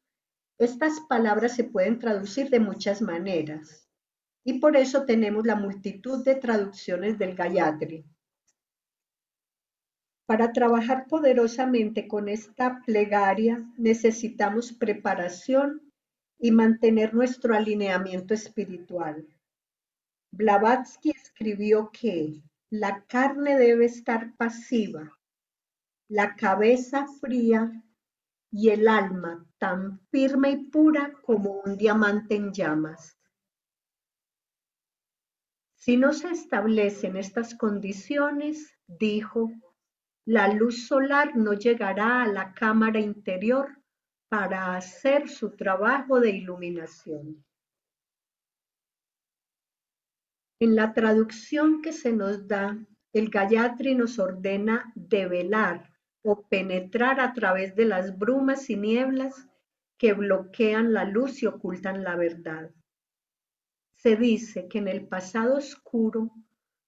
estas 0.59 0.99
palabras 1.01 1.55
se 1.55 1.63
pueden 1.63 1.99
traducir 1.99 2.49
de 2.49 2.59
muchas 2.59 3.01
maneras 3.01 3.87
y 4.47 4.59
por 4.59 4.77
eso 4.77 5.03
tenemos 5.03 5.45
la 5.45 5.55
multitud 5.55 6.23
de 6.23 6.35
traducciones 6.35 7.17
del 7.17 7.35
Gayatri. 7.35 8.05
Para 10.25 10.53
trabajar 10.53 11.05
poderosamente 11.09 12.07
con 12.07 12.29
esta 12.29 12.81
plegaria 12.85 13.61
necesitamos 13.77 14.71
preparación 14.71 15.91
y 16.39 16.51
mantener 16.51 17.13
nuestro 17.13 17.55
alineamiento 17.55 18.33
espiritual. 18.33 19.27
Blavatsky 20.31 21.09
escribió 21.09 21.91
que 21.91 22.41
la 22.69 23.05
carne 23.05 23.57
debe 23.57 23.85
estar 23.85 24.35
pasiva, 24.35 25.17
la 26.09 26.35
cabeza 26.35 27.07
fría 27.21 27.71
y 28.51 28.69
el 28.69 28.87
alma 28.89 29.45
tan 29.57 29.99
firme 30.09 30.51
y 30.51 30.65
pura 30.69 31.13
como 31.23 31.61
un 31.61 31.77
diamante 31.77 32.35
en 32.35 32.51
llamas. 32.51 33.17
Si 35.75 35.95
no 35.95 36.11
se 36.11 36.29
establecen 36.29 37.15
estas 37.15 37.55
condiciones, 37.55 38.77
dijo, 38.87 39.49
la 40.25 40.53
luz 40.53 40.87
solar 40.87 41.37
no 41.37 41.53
llegará 41.53 42.23
a 42.23 42.27
la 42.27 42.53
cámara 42.53 42.99
interior 42.99 43.81
para 44.27 44.75
hacer 44.75 45.29
su 45.29 45.55
trabajo 45.55 46.19
de 46.19 46.31
iluminación. 46.31 47.46
En 50.59 50.75
la 50.75 50.93
traducción 50.93 51.83
que 51.83 51.93
se 51.93 52.11
nos 52.11 52.47
da, 52.47 52.83
el 53.13 53.29
Gayatri 53.29 53.93
nos 53.93 54.17
ordena 54.17 54.91
develar 54.95 55.93
o 56.23 56.47
penetrar 56.47 57.19
a 57.19 57.33
través 57.33 57.75
de 57.75 57.85
las 57.85 58.17
brumas 58.17 58.67
y 58.71 58.75
nieblas 58.75 59.47
que 59.99 60.13
bloquean 60.13 60.93
la 60.93 61.05
luz 61.05 61.43
y 61.43 61.45
ocultan 61.45 62.03
la 62.03 62.15
verdad. 62.15 62.71
Se 63.97 64.15
dice 64.15 64.67
que 64.67 64.79
en 64.79 64.87
el 64.87 65.07
pasado 65.07 65.57
oscuro 65.57 66.31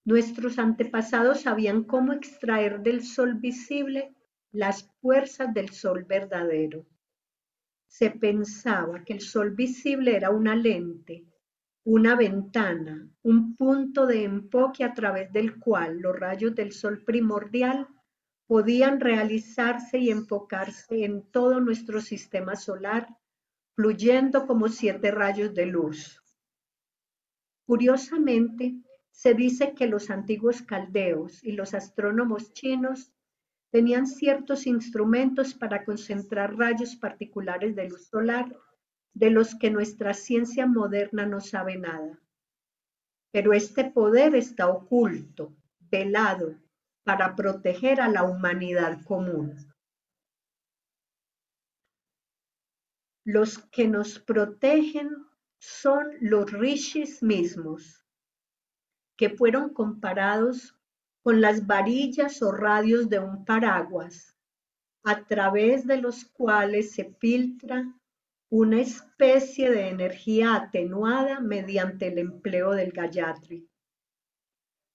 nuestros 0.04 0.58
antepasados 0.58 1.42
sabían 1.42 1.84
cómo 1.84 2.14
extraer 2.14 2.80
del 2.82 3.04
sol 3.04 3.36
visible 3.36 4.16
las 4.52 4.90
fuerzas 5.00 5.54
del 5.54 5.70
sol 5.70 6.06
verdadero. 6.06 6.88
Se 7.88 8.10
pensaba 8.10 9.04
que 9.04 9.14
el 9.14 9.22
sol 9.22 9.52
visible 9.52 10.16
era 10.16 10.32
una 10.32 10.56
lente 10.56 11.28
una 11.84 12.16
ventana, 12.16 13.10
un 13.24 13.56
punto 13.56 14.06
de 14.06 14.24
enfoque 14.24 14.84
a 14.84 14.94
través 14.94 15.32
del 15.32 15.60
cual 15.60 16.00
los 16.00 16.16
rayos 16.16 16.54
del 16.56 16.72
sol 16.72 17.04
primordial 17.04 17.88
podían 18.48 19.00
realizarse 19.00 19.98
y 20.00 20.10
enfocarse 20.10 21.06
en 21.06 21.24
todo 21.32 21.60
nuestro 21.62 22.02
sistema 22.02 22.56
solar, 22.56 23.08
fluyendo 23.76 24.46
como 24.46 24.68
siete 24.68 25.12
rayos 25.12 25.54
de 25.54 25.68
luz. 25.68 26.22
Curiosamente, 27.66 28.76
se 29.12 29.34
dice 29.34 29.74
que 29.74 29.88
los 29.88 30.10
antiguos 30.10 30.62
caldeos 30.62 31.44
y 31.44 31.52
los 31.52 31.74
astrónomos 31.74 32.54
chinos 32.54 33.12
tenían 33.70 34.08
ciertos 34.08 34.66
instrumentos 34.66 35.54
para 35.54 35.86
concentrar 35.86 36.56
rayos 36.56 36.96
particulares 36.96 37.76
de 37.76 37.88
luz 37.88 38.08
solar 38.08 38.56
de 39.14 39.30
los 39.30 39.56
que 39.56 39.72
nuestra 39.72 40.14
ciencia 40.14 40.66
moderna 40.66 41.26
no 41.26 41.40
sabe 41.40 41.78
nada. 41.78 42.20
Pero 43.32 43.54
este 43.54 43.86
poder 43.86 44.36
está 44.36 44.70
oculto, 44.70 45.56
velado, 45.80 46.56
para 47.04 47.36
proteger 47.36 48.02
a 48.02 48.10
la 48.10 48.24
humanidad 48.24 49.04
común. 49.04 49.56
Los 53.26 53.58
que 53.58 53.88
nos 53.88 54.20
protegen 54.20 55.10
son 55.60 56.08
los 56.22 56.52
rishis 56.52 57.22
mismos, 57.22 58.06
que 59.18 59.30
fueron 59.30 59.74
comparados 59.74 60.76
con 61.22 61.42
las 61.42 61.68
varillas 61.68 62.42
o 62.42 62.52
radios 62.52 63.10
de 63.10 63.20
un 63.20 63.44
paraguas, 63.44 64.36
a 65.04 65.26
través 65.26 65.86
de 65.86 65.98
los 65.98 66.26
cuales 66.26 66.94
se 66.94 67.14
filtra 67.20 67.99
una 68.52 68.82
especie 68.82 69.70
de 69.70 69.90
energía 69.90 70.56
atenuada 70.56 71.40
mediante 71.40 72.08
el 72.08 72.18
empleo 72.18 72.72
del 72.72 72.92
Gayatri. 72.92 73.70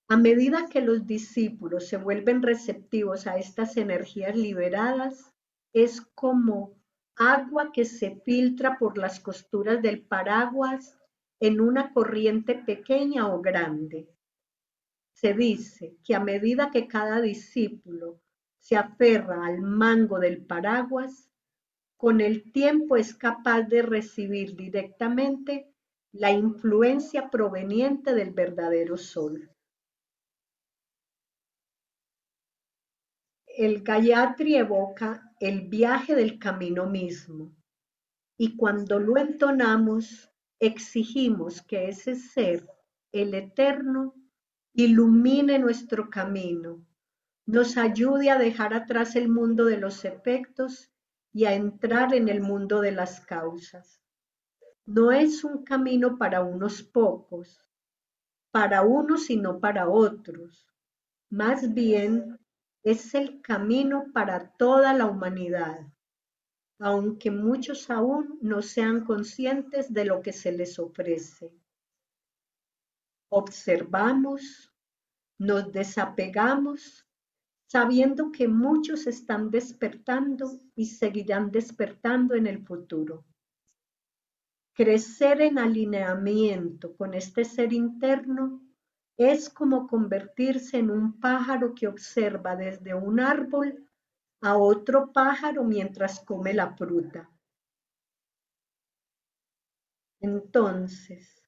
A 0.08 0.16
medida 0.16 0.68
que 0.68 0.80
los 0.80 1.06
discípulos 1.06 1.88
se 1.88 1.96
vuelven 1.96 2.42
receptivos 2.42 3.26
a 3.26 3.38
estas 3.38 3.76
energías 3.76 4.36
liberadas, 4.36 5.32
es 5.72 6.00
como 6.00 6.74
agua 7.16 7.70
que 7.72 7.84
se 7.84 8.20
filtra 8.24 8.76
por 8.76 8.98
las 8.98 9.20
costuras 9.20 9.80
del 9.80 10.02
paraguas 10.02 10.98
en 11.40 11.60
una 11.60 11.92
corriente 11.92 12.56
pequeña 12.56 13.32
o 13.32 13.40
grande. 13.40 14.08
Se 15.12 15.32
dice 15.32 15.96
que 16.02 16.16
a 16.16 16.20
medida 16.20 16.70
que 16.72 16.88
cada 16.88 17.20
discípulo 17.20 18.20
se 18.58 18.76
aferra 18.76 19.46
al 19.46 19.60
mango 19.60 20.18
del 20.18 20.44
paraguas, 20.44 21.30
con 22.04 22.20
el 22.20 22.52
tiempo 22.52 22.98
es 22.98 23.14
capaz 23.14 23.62
de 23.62 23.80
recibir 23.80 24.54
directamente 24.56 25.72
la 26.12 26.32
influencia 26.32 27.30
proveniente 27.30 28.12
del 28.12 28.30
verdadero 28.30 28.98
sol. 28.98 29.50
El 33.46 33.82
Gayatri 33.82 34.56
evoca 34.56 35.34
el 35.40 35.62
viaje 35.68 36.14
del 36.14 36.38
camino 36.38 36.84
mismo 36.84 37.56
y 38.36 38.54
cuando 38.54 38.98
lo 38.98 39.16
entonamos 39.16 40.30
exigimos 40.60 41.62
que 41.62 41.88
ese 41.88 42.16
ser, 42.16 42.68
el 43.12 43.32
eterno, 43.32 44.14
ilumine 44.74 45.58
nuestro 45.58 46.10
camino, 46.10 46.84
nos 47.46 47.78
ayude 47.78 48.28
a 48.28 48.38
dejar 48.38 48.74
atrás 48.74 49.16
el 49.16 49.30
mundo 49.30 49.64
de 49.64 49.78
los 49.78 50.04
efectos 50.04 50.90
y 51.34 51.44
a 51.46 51.52
entrar 51.52 52.14
en 52.14 52.28
el 52.28 52.40
mundo 52.40 52.80
de 52.80 52.92
las 52.92 53.20
causas. 53.20 54.00
No 54.86 55.10
es 55.10 55.42
un 55.42 55.64
camino 55.64 56.16
para 56.16 56.42
unos 56.42 56.82
pocos, 56.82 57.66
para 58.52 58.82
unos 58.82 59.28
y 59.30 59.36
no 59.36 59.58
para 59.58 59.90
otros. 59.90 60.72
Más 61.30 61.74
bien 61.74 62.38
es 62.84 63.14
el 63.14 63.42
camino 63.42 64.06
para 64.14 64.52
toda 64.52 64.94
la 64.94 65.06
humanidad, 65.06 65.80
aunque 66.78 67.32
muchos 67.32 67.90
aún 67.90 68.38
no 68.40 68.62
sean 68.62 69.04
conscientes 69.04 69.92
de 69.92 70.04
lo 70.04 70.22
que 70.22 70.32
se 70.32 70.52
les 70.52 70.78
ofrece. 70.78 71.52
Observamos, 73.28 74.72
nos 75.38 75.72
desapegamos, 75.72 77.04
sabiendo 77.74 78.30
que 78.30 78.46
muchos 78.46 79.08
están 79.08 79.50
despertando 79.50 80.48
y 80.76 80.86
seguirán 80.86 81.50
despertando 81.50 82.36
en 82.36 82.46
el 82.46 82.64
futuro. 82.64 83.24
Crecer 84.76 85.40
en 85.40 85.58
alineamiento 85.58 86.96
con 86.96 87.14
este 87.14 87.44
ser 87.44 87.72
interno 87.72 88.62
es 89.16 89.50
como 89.50 89.88
convertirse 89.88 90.78
en 90.78 90.88
un 90.88 91.18
pájaro 91.18 91.74
que 91.74 91.88
observa 91.88 92.54
desde 92.54 92.94
un 92.94 93.18
árbol 93.18 93.84
a 94.40 94.56
otro 94.56 95.12
pájaro 95.12 95.64
mientras 95.64 96.20
come 96.20 96.54
la 96.54 96.76
fruta. 96.76 97.28
Entonces, 100.20 101.42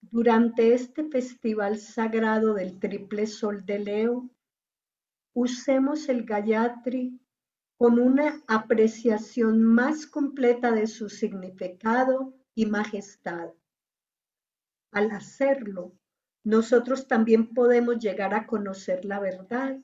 durante 0.00 0.72
este 0.72 1.04
festival 1.10 1.76
sagrado 1.76 2.54
del 2.54 2.78
triple 2.78 3.26
sol 3.26 3.66
de 3.66 3.78
Leo, 3.80 4.30
usemos 5.36 6.08
el 6.08 6.24
Gayatri 6.24 7.20
con 7.76 7.98
una 7.98 8.42
apreciación 8.48 9.62
más 9.62 10.06
completa 10.06 10.72
de 10.72 10.86
su 10.86 11.10
significado 11.10 12.32
y 12.54 12.64
majestad. 12.64 13.50
Al 14.92 15.10
hacerlo, 15.10 15.92
nosotros 16.42 17.06
también 17.06 17.52
podemos 17.52 17.98
llegar 17.98 18.32
a 18.32 18.46
conocer 18.46 19.04
la 19.04 19.20
verdad 19.20 19.78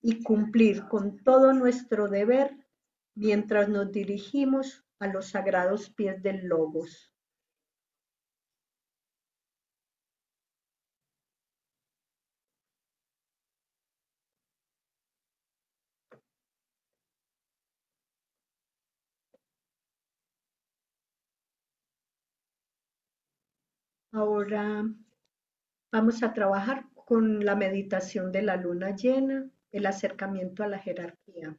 y 0.00 0.22
cumplir 0.22 0.88
con 0.88 1.22
todo 1.22 1.52
nuestro 1.52 2.08
deber 2.08 2.56
mientras 3.14 3.68
nos 3.68 3.92
dirigimos 3.92 4.86
a 5.00 5.08
los 5.08 5.26
sagrados 5.26 5.90
pies 5.90 6.22
del 6.22 6.46
Logos. 6.46 7.09
Ahora 24.12 24.84
vamos 25.92 26.22
a 26.24 26.32
trabajar 26.32 26.86
con 26.94 27.44
la 27.44 27.54
meditación 27.54 28.32
de 28.32 28.42
la 28.42 28.56
luna 28.56 28.96
llena, 28.96 29.48
el 29.70 29.86
acercamiento 29.86 30.64
a 30.64 30.68
la 30.68 30.78
jerarquía. 30.80 31.56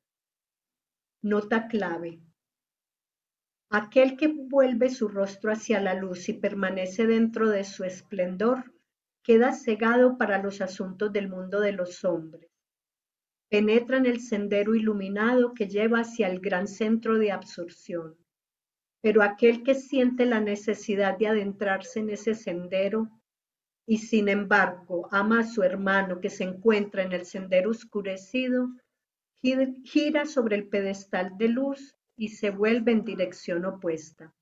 Nota 1.21 1.67
clave. 1.67 2.19
Aquel 3.69 4.17
que 4.17 4.27
vuelve 4.27 4.89
su 4.89 5.07
rostro 5.07 5.49
hacia 5.51 5.79
la 5.79 5.93
luz 5.93 6.27
y 6.27 6.33
permanece 6.33 7.07
dentro 7.07 7.49
de 7.49 7.63
su 7.63 7.85
esplendor, 7.85 8.73
queda 9.23 9.53
cegado 9.53 10.17
para 10.17 10.41
los 10.41 10.59
asuntos 10.59 11.13
del 11.13 11.29
mundo 11.29 11.61
de 11.61 11.71
los 11.71 12.03
hombres. 12.03 12.51
Penetra 13.49 13.97
en 13.97 14.07
el 14.07 14.19
sendero 14.19 14.75
iluminado 14.75 15.53
que 15.53 15.69
lleva 15.69 16.01
hacia 16.01 16.27
el 16.27 16.41
gran 16.41 16.67
centro 16.67 17.17
de 17.17 17.31
absorción. 17.31 18.17
Pero 19.01 19.23
aquel 19.23 19.63
que 19.63 19.73
siente 19.73 20.25
la 20.25 20.39
necesidad 20.39 21.17
de 21.17 21.27
adentrarse 21.27 21.99
en 21.99 22.11
ese 22.11 22.35
sendero 22.35 23.09
y 23.87 23.97
sin 23.97 24.29
embargo 24.29 25.07
ama 25.11 25.39
a 25.39 25.43
su 25.47 25.63
hermano 25.63 26.21
que 26.21 26.29
se 26.29 26.43
encuentra 26.43 27.03
en 27.03 27.11
el 27.13 27.25
sendero 27.25 27.71
oscurecido, 27.71 28.69
gira 29.83 30.25
sobre 30.25 30.55
el 30.55 30.67
pedestal 30.67 31.35
de 31.37 31.47
luz 31.47 31.95
y 32.15 32.29
se 32.29 32.51
vuelve 32.51 32.91
en 32.91 33.03
dirección 33.03 33.65
opuesta. 33.65 34.33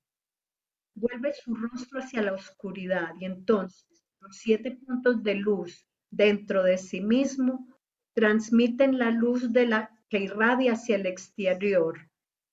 Vuelve 0.93 1.33
su 1.33 1.55
rostro 1.55 1.99
hacia 1.99 2.21
la 2.21 2.33
oscuridad 2.33 3.13
y 3.17 3.25
entonces 3.25 4.03
los 4.19 4.35
siete 4.35 4.71
puntos 4.71 5.23
de 5.23 5.35
luz 5.35 5.87
dentro 6.11 6.63
de 6.63 6.77
sí 6.77 6.99
mismo 6.99 7.65
transmiten 8.13 8.97
la 8.97 9.11
luz 9.11 9.53
de 9.53 9.65
la 9.65 9.89
que 10.09 10.19
irradia 10.19 10.73
hacia 10.73 10.97
el 10.97 11.05
exterior 11.05 12.08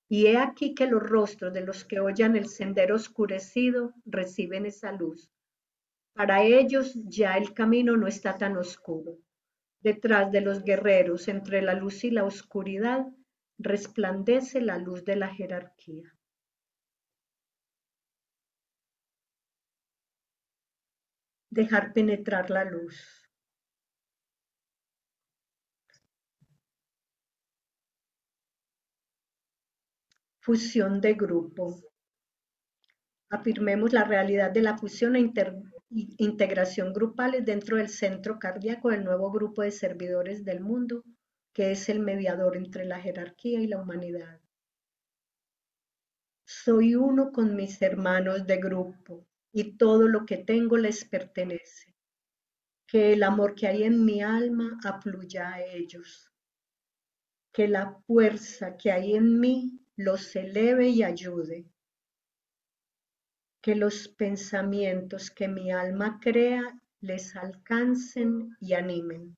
y 0.09 0.27
he 0.27 0.39
aquí 0.39 0.75
que 0.75 0.87
los 0.87 1.03
rostros 1.03 1.53
de 1.53 1.63
los 1.63 1.85
que 1.85 2.01
oyen 2.01 2.37
el 2.37 2.49
sendero 2.49 2.95
oscurecido 2.95 3.93
reciben 4.05 4.67
esa 4.67 4.93
luz. 4.93 5.31
Para 6.15 6.43
ellos 6.43 6.93
ya 7.05 7.37
el 7.37 7.53
camino 7.53 7.97
no 7.97 8.07
está 8.07 8.39
tan 8.39 8.57
oscuro. 8.57 9.19
Detrás 9.81 10.33
de 10.33 10.41
los 10.41 10.65
guerreros, 10.65 11.29
entre 11.29 11.61
la 11.61 11.75
luz 11.75 12.05
y 12.05 12.11
la 12.11 12.25
oscuridad, 12.25 13.07
resplandece 13.59 14.61
la 14.61 14.79
luz 14.79 15.05
de 15.05 15.17
la 15.17 15.29
jerarquía. 15.29 16.15
Dejar 21.51 21.93
penetrar 21.93 22.51
la 22.51 22.65
luz. 22.65 23.26
Fusión 30.47 31.01
de 31.01 31.15
grupo. 31.15 31.83
Afirmemos 33.31 33.93
la 33.93 34.05
realidad 34.05 34.53
de 34.53 34.63
la 34.63 34.79
fusión 34.79 35.17
e 35.17 35.33
integración 36.19 36.93
grupales 36.93 37.45
dentro 37.45 37.79
del 37.79 37.89
centro 37.89 38.39
cardíaco 38.39 38.91
del 38.91 39.03
nuevo 39.03 39.33
grupo 39.33 39.63
de 39.63 39.73
servidores 39.73 40.45
del 40.45 40.61
mundo, 40.61 41.03
que 41.53 41.73
es 41.73 41.89
el 41.89 41.99
mediador 41.99 42.57
entre 42.57 42.85
la 42.85 43.01
jerarquía 43.01 43.59
y 43.59 43.67
la 43.67 43.81
humanidad. 43.83 44.41
Soy 46.45 46.95
uno 46.95 47.33
con 47.33 47.57
mis 47.57 47.83
hermanos 47.83 48.47
de 48.47 48.59
grupo 48.59 49.27
y 49.51 49.77
todo 49.77 50.07
lo 50.07 50.27
que 50.27 50.37
tengo 50.37 50.77
les 50.77 51.05
pertenece. 51.05 51.93
Que 52.87 53.15
el 53.15 53.25
amor 53.25 53.57
que 53.57 53.67
hay 53.67 53.83
en 53.83 54.05
mi 54.05 54.23
alma 54.23 54.79
afluya 54.85 55.55
a 55.55 55.63
ellos. 55.65 56.31
Que 57.53 57.67
la 57.67 57.99
fuerza 58.07 58.77
que 58.77 58.93
hay 58.93 59.17
en 59.17 59.41
mí 59.41 59.83
los 59.97 60.37
eleve 60.37 60.89
y 60.89 61.03
ayude. 61.03 61.67
Que 63.63 63.75
los 63.75 64.09
pensamientos 64.09 65.31
que 65.31 65.49
mi 65.49 65.71
alma 65.73 66.21
crea 66.23 66.81
les 67.01 67.37
alcancen 67.37 68.57
y 68.61 68.75
animen. 68.75 69.37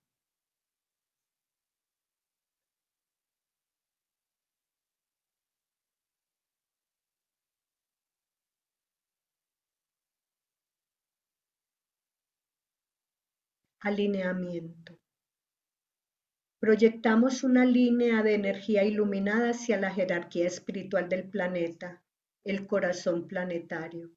Alineamiento. 13.80 14.97
Proyectamos 16.60 17.44
una 17.44 17.64
línea 17.64 18.22
de 18.24 18.34
energía 18.34 18.82
iluminada 18.82 19.50
hacia 19.50 19.78
la 19.78 19.92
jerarquía 19.92 20.46
espiritual 20.48 21.08
del 21.08 21.28
planeta, 21.28 22.02
el 22.44 22.66
corazón 22.66 23.28
planetario, 23.28 24.10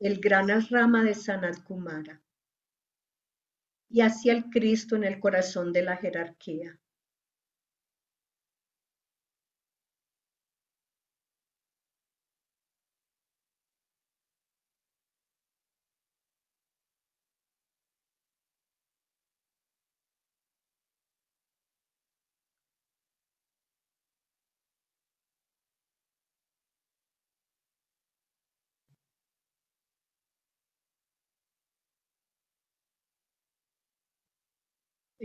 el 0.00 0.18
gran 0.18 0.48
rama 0.68 1.04
de 1.04 1.14
Sanat 1.14 1.62
Kumara, 1.62 2.20
y 3.88 4.00
hacia 4.00 4.32
el 4.32 4.50
Cristo 4.50 4.96
en 4.96 5.04
el 5.04 5.20
corazón 5.20 5.72
de 5.72 5.82
la 5.82 5.96
jerarquía. 5.96 6.80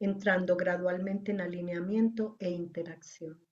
entrando 0.00 0.56
gradualmente 0.56 1.32
en 1.32 1.40
alineamiento 1.40 2.36
e 2.38 2.50
interacción. 2.50 3.47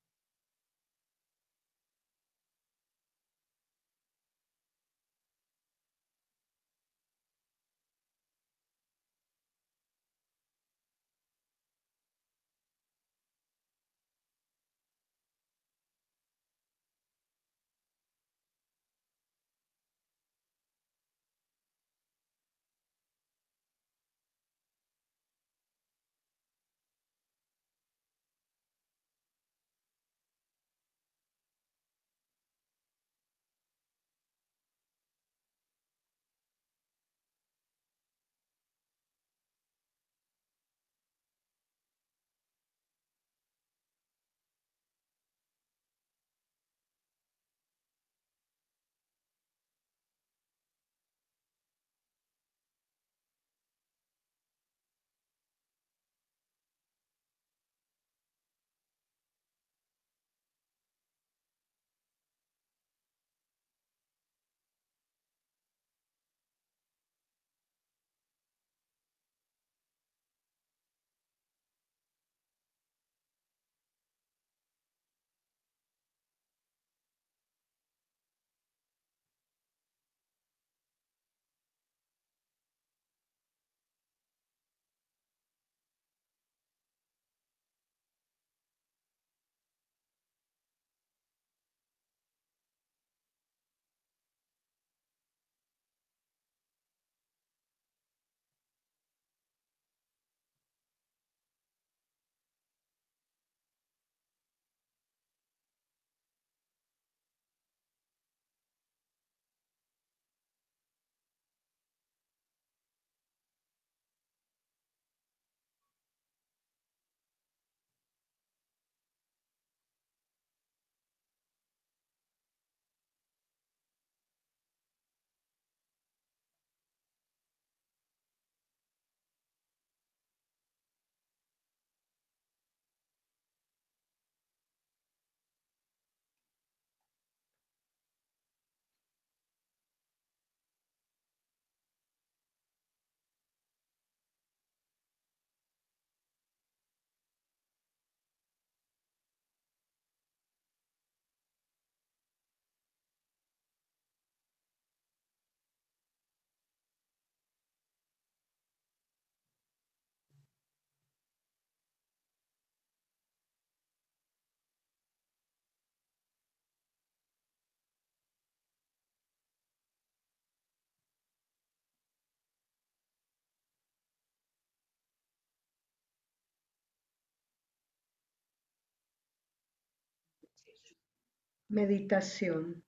Meditación 181.69 182.85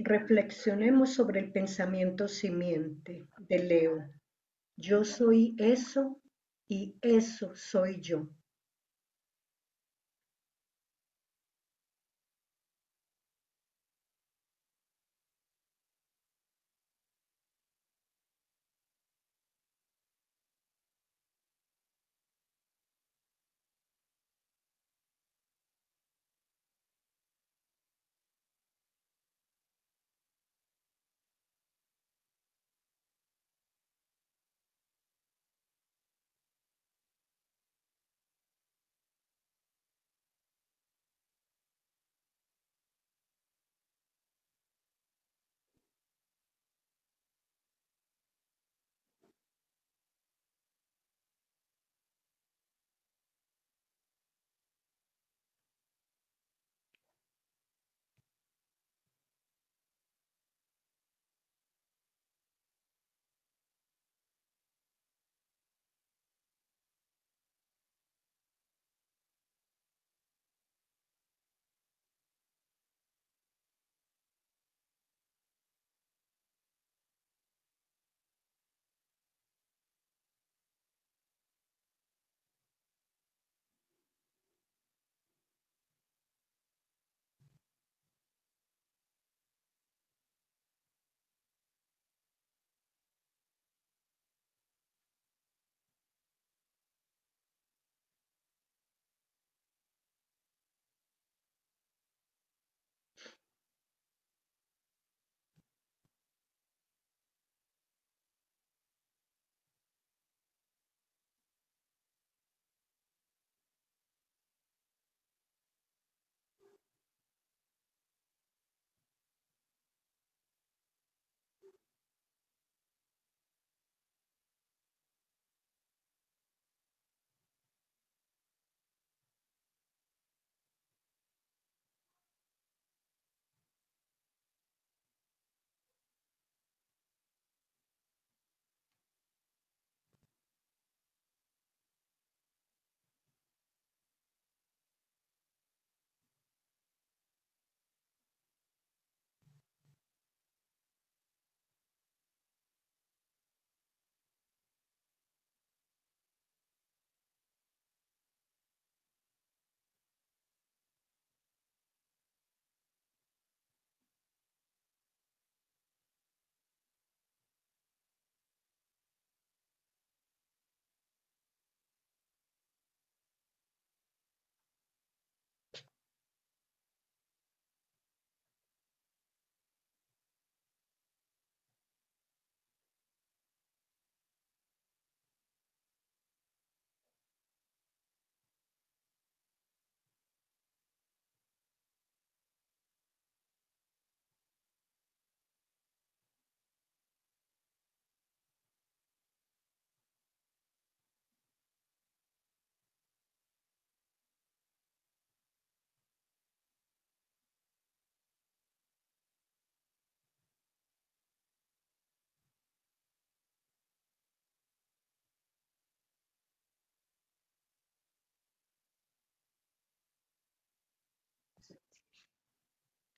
Reflexionemos 0.00 1.14
sobre 1.14 1.40
el 1.40 1.50
pensamiento 1.50 2.28
simiente 2.28 3.26
de 3.36 3.58
Leo. 3.58 4.08
Yo 4.76 5.04
soy 5.04 5.56
eso 5.58 6.20
y 6.68 6.96
eso 7.02 7.52
soy 7.56 8.00
yo. 8.00 8.28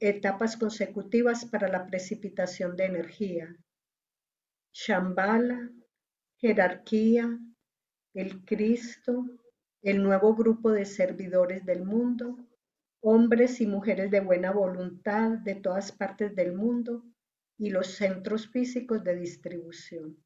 etapas 0.00 0.56
consecutivas 0.56 1.44
para 1.44 1.68
la 1.68 1.86
precipitación 1.86 2.76
de 2.76 2.84
energía. 2.84 3.56
Shambhala, 4.72 5.70
jerarquía, 6.36 7.38
el 8.14 8.44
Cristo, 8.44 9.26
el 9.82 10.02
nuevo 10.02 10.34
grupo 10.34 10.70
de 10.70 10.84
servidores 10.84 11.64
del 11.64 11.84
mundo, 11.84 12.38
hombres 13.00 13.60
y 13.60 13.66
mujeres 13.66 14.10
de 14.10 14.20
buena 14.20 14.50
voluntad 14.52 15.30
de 15.38 15.54
todas 15.54 15.92
partes 15.92 16.34
del 16.34 16.52
mundo 16.52 17.04
y 17.56 17.70
los 17.70 17.88
centros 17.88 18.48
físicos 18.48 19.02
de 19.04 19.16
distribución. 19.16 20.16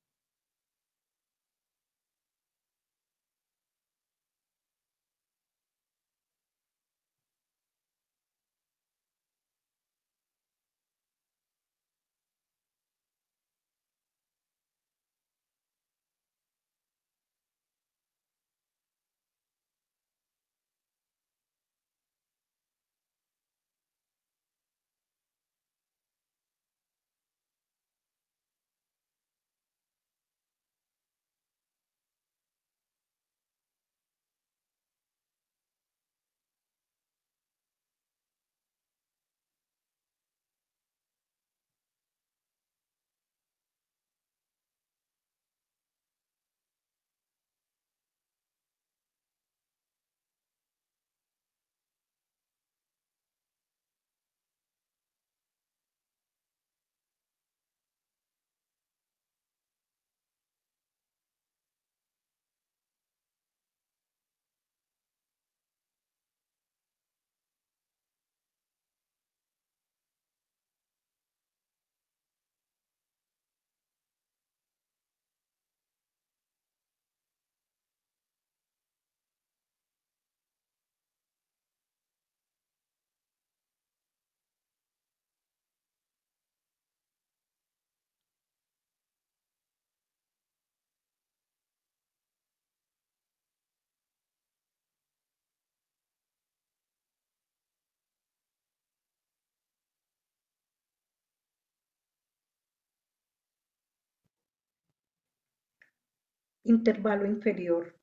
Intervalo 106.64 107.26
inferior. 107.26 107.98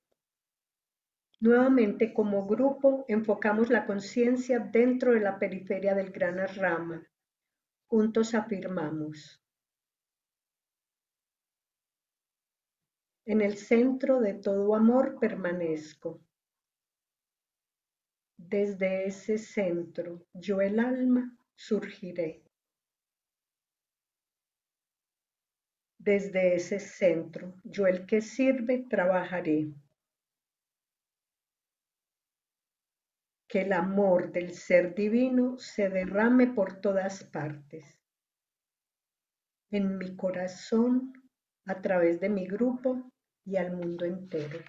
Nuevamente, 1.39 2.13
como 2.13 2.45
grupo, 2.45 3.05
enfocamos 3.07 3.69
la 3.69 3.85
conciencia 3.85 4.59
dentro 4.59 5.13
de 5.13 5.21
la 5.21 5.39
periferia 5.39 5.95
del 5.95 6.11
gran 6.11 6.45
rama. 6.55 7.07
Juntos 7.87 8.35
afirmamos. 8.35 9.41
En 13.25 13.41
el 13.41 13.57
centro 13.57 14.19
de 14.19 14.33
todo 14.33 14.75
amor 14.75 15.17
permanezco. 15.19 16.19
Desde 18.35 19.05
ese 19.05 19.37
centro, 19.37 20.25
yo 20.33 20.59
el 20.59 20.79
alma, 20.79 21.37
surgiré. 21.55 22.48
Desde 25.99 26.55
ese 26.55 26.79
centro, 26.79 27.53
yo 27.65 27.85
el 27.85 28.05
que 28.05 28.21
sirve, 28.21 28.85
trabajaré. 28.89 29.67
Que 33.49 33.61
el 33.61 33.73
amor 33.73 34.31
del 34.31 34.53
ser 34.53 34.95
divino 34.95 35.57
se 35.57 35.89
derrame 35.89 36.47
por 36.47 36.79
todas 36.79 37.25
partes. 37.25 37.99
En 39.71 39.97
mi 39.97 40.15
corazón, 40.15 41.11
a 41.65 41.81
través 41.81 42.21
de 42.21 42.29
mi 42.29 42.47
grupo 42.47 43.11
y 43.43 43.57
al 43.57 43.75
mundo 43.75 44.05
entero. 44.05 44.59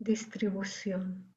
Distribución. 0.00 1.34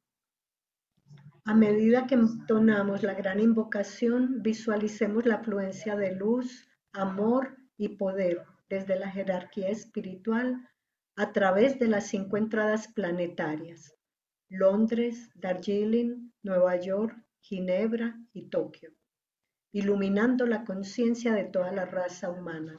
A 1.44 1.52
medida 1.52 2.06
que 2.06 2.14
entonamos 2.14 3.02
la 3.02 3.14
gran 3.14 3.40
invocación, 3.40 4.40
visualicemos 4.40 5.26
la 5.26 5.36
afluencia 5.36 5.96
de 5.96 6.14
luz, 6.14 6.68
amor 6.92 7.56
y 7.76 7.96
poder 7.96 8.44
desde 8.68 8.96
la 8.96 9.10
jerarquía 9.10 9.68
espiritual 9.68 10.70
a 11.16 11.32
través 11.32 11.80
de 11.80 11.88
las 11.88 12.06
cinco 12.06 12.36
entradas 12.36 12.86
planetarias, 12.86 13.96
Londres, 14.48 15.28
Darjeeling, 15.34 16.30
Nueva 16.44 16.76
York, 16.76 17.16
Ginebra 17.40 18.16
y 18.32 18.48
Tokio, 18.48 18.92
iluminando 19.72 20.46
la 20.46 20.64
conciencia 20.64 21.34
de 21.34 21.46
toda 21.46 21.72
la 21.72 21.84
raza 21.84 22.30
humana. 22.30 22.78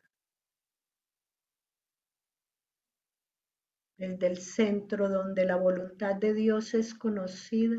El 4.01 4.37
centro 4.39 5.09
donde 5.09 5.45
la 5.45 5.57
voluntad 5.57 6.15
de 6.15 6.33
Dios 6.33 6.73
es 6.73 6.95
conocida, 6.95 7.77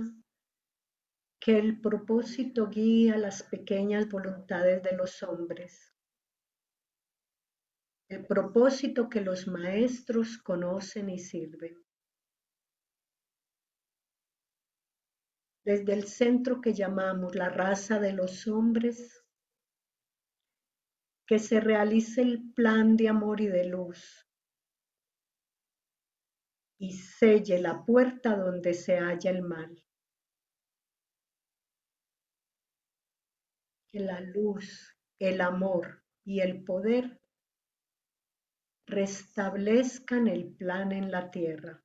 que 1.41 1.59
el 1.59 1.81
propósito 1.81 2.68
guía 2.68 3.18
las 3.18 3.43
pequeñas 3.43 4.09
voluntades 4.09 4.85
de 4.85 4.93
los 4.97 5.20
hombres. 5.25 5.93
El 8.09 8.25
propósito 8.25 9.09
que 9.09 9.20
los 9.20 9.49
maestros 9.49 10.39
conocen 10.39 11.09
y 11.09 11.18
sirven. 11.18 11.85
Desde 15.64 15.93
el 15.93 16.05
centro 16.07 16.61
que 16.61 16.73
llamamos 16.73 17.35
la 17.35 17.49
raza 17.49 17.99
de 17.99 18.12
los 18.12 18.47
hombres, 18.47 19.25
que 21.27 21.41
se 21.41 21.59
realice 21.59 22.23
el 22.23 22.53
plan 22.53 22.97
de 22.97 23.09
amor 23.09 23.41
y 23.41 23.49
de 23.49 23.64
luz 23.64 24.29
y 26.83 26.91
selle 26.95 27.61
la 27.61 27.85
puerta 27.85 28.37
donde 28.37 28.74
se 28.74 28.99
halla 28.99 29.30
el 29.30 29.43
mal. 29.43 29.80
que 33.93 34.01
la 34.01 34.20
luz, 34.20 34.97
el 35.20 35.43
amor 35.43 36.03
y 36.24 36.41
el 36.41 36.64
poder 36.64 37.20
restablezcan 38.87 40.26
el 40.28 40.55
plan 40.55 40.93
en 40.93 41.11
la 41.11 41.30
tierra. 41.30 41.85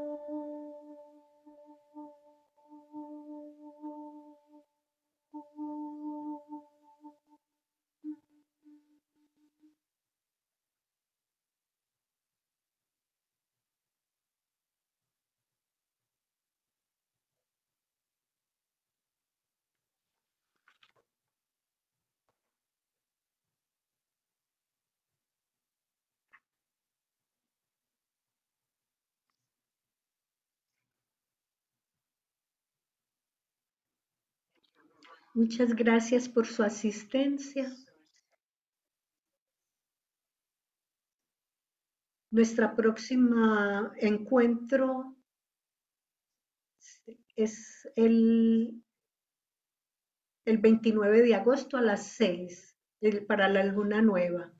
Muchas 35.33 35.73
gracias 35.73 36.27
por 36.27 36.45
su 36.45 36.61
asistencia. 36.61 37.73
Nuestra 42.31 42.75
próxima 42.75 43.93
encuentro 43.97 45.15
es 47.37 47.89
el, 47.95 48.83
el 50.45 50.57
29 50.57 51.21
de 51.21 51.35
agosto 51.35 51.77
a 51.77 51.81
las 51.81 52.07
6 52.07 52.77
para 53.25 53.47
la 53.47 53.63
luna 53.63 54.01
nueva. 54.01 54.51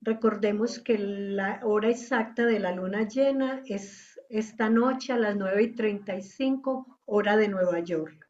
Recordemos 0.00 0.78
que 0.78 0.98
la 0.98 1.60
hora 1.64 1.90
exacta 1.90 2.44
de 2.46 2.60
la 2.60 2.72
luna 2.72 3.08
llena 3.08 3.62
es 3.66 4.13
esta 4.38 4.68
noche 4.68 5.12
a 5.12 5.16
las 5.16 5.36
9 5.36 5.62
y 5.62 5.74
35 5.76 6.98
hora 7.04 7.36
de 7.36 7.46
Nueva 7.46 7.78
York. 7.78 8.28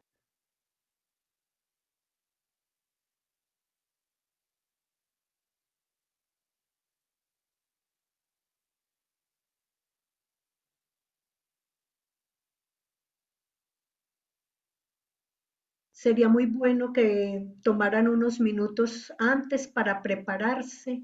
Sería 15.91 16.29
muy 16.29 16.45
bueno 16.45 16.93
que 16.93 17.47
tomaran 17.63 18.07
unos 18.07 18.39
minutos 18.39 19.11
antes 19.17 19.67
para 19.67 20.03
prepararse 20.03 21.01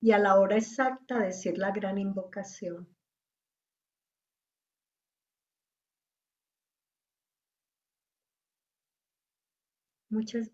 y 0.00 0.12
a 0.12 0.18
la 0.18 0.36
hora 0.38 0.58
exacta 0.58 1.18
decir 1.18 1.58
la 1.58 1.72
gran 1.72 1.98
invocación. 1.98 2.86
Muchas. 10.12 10.48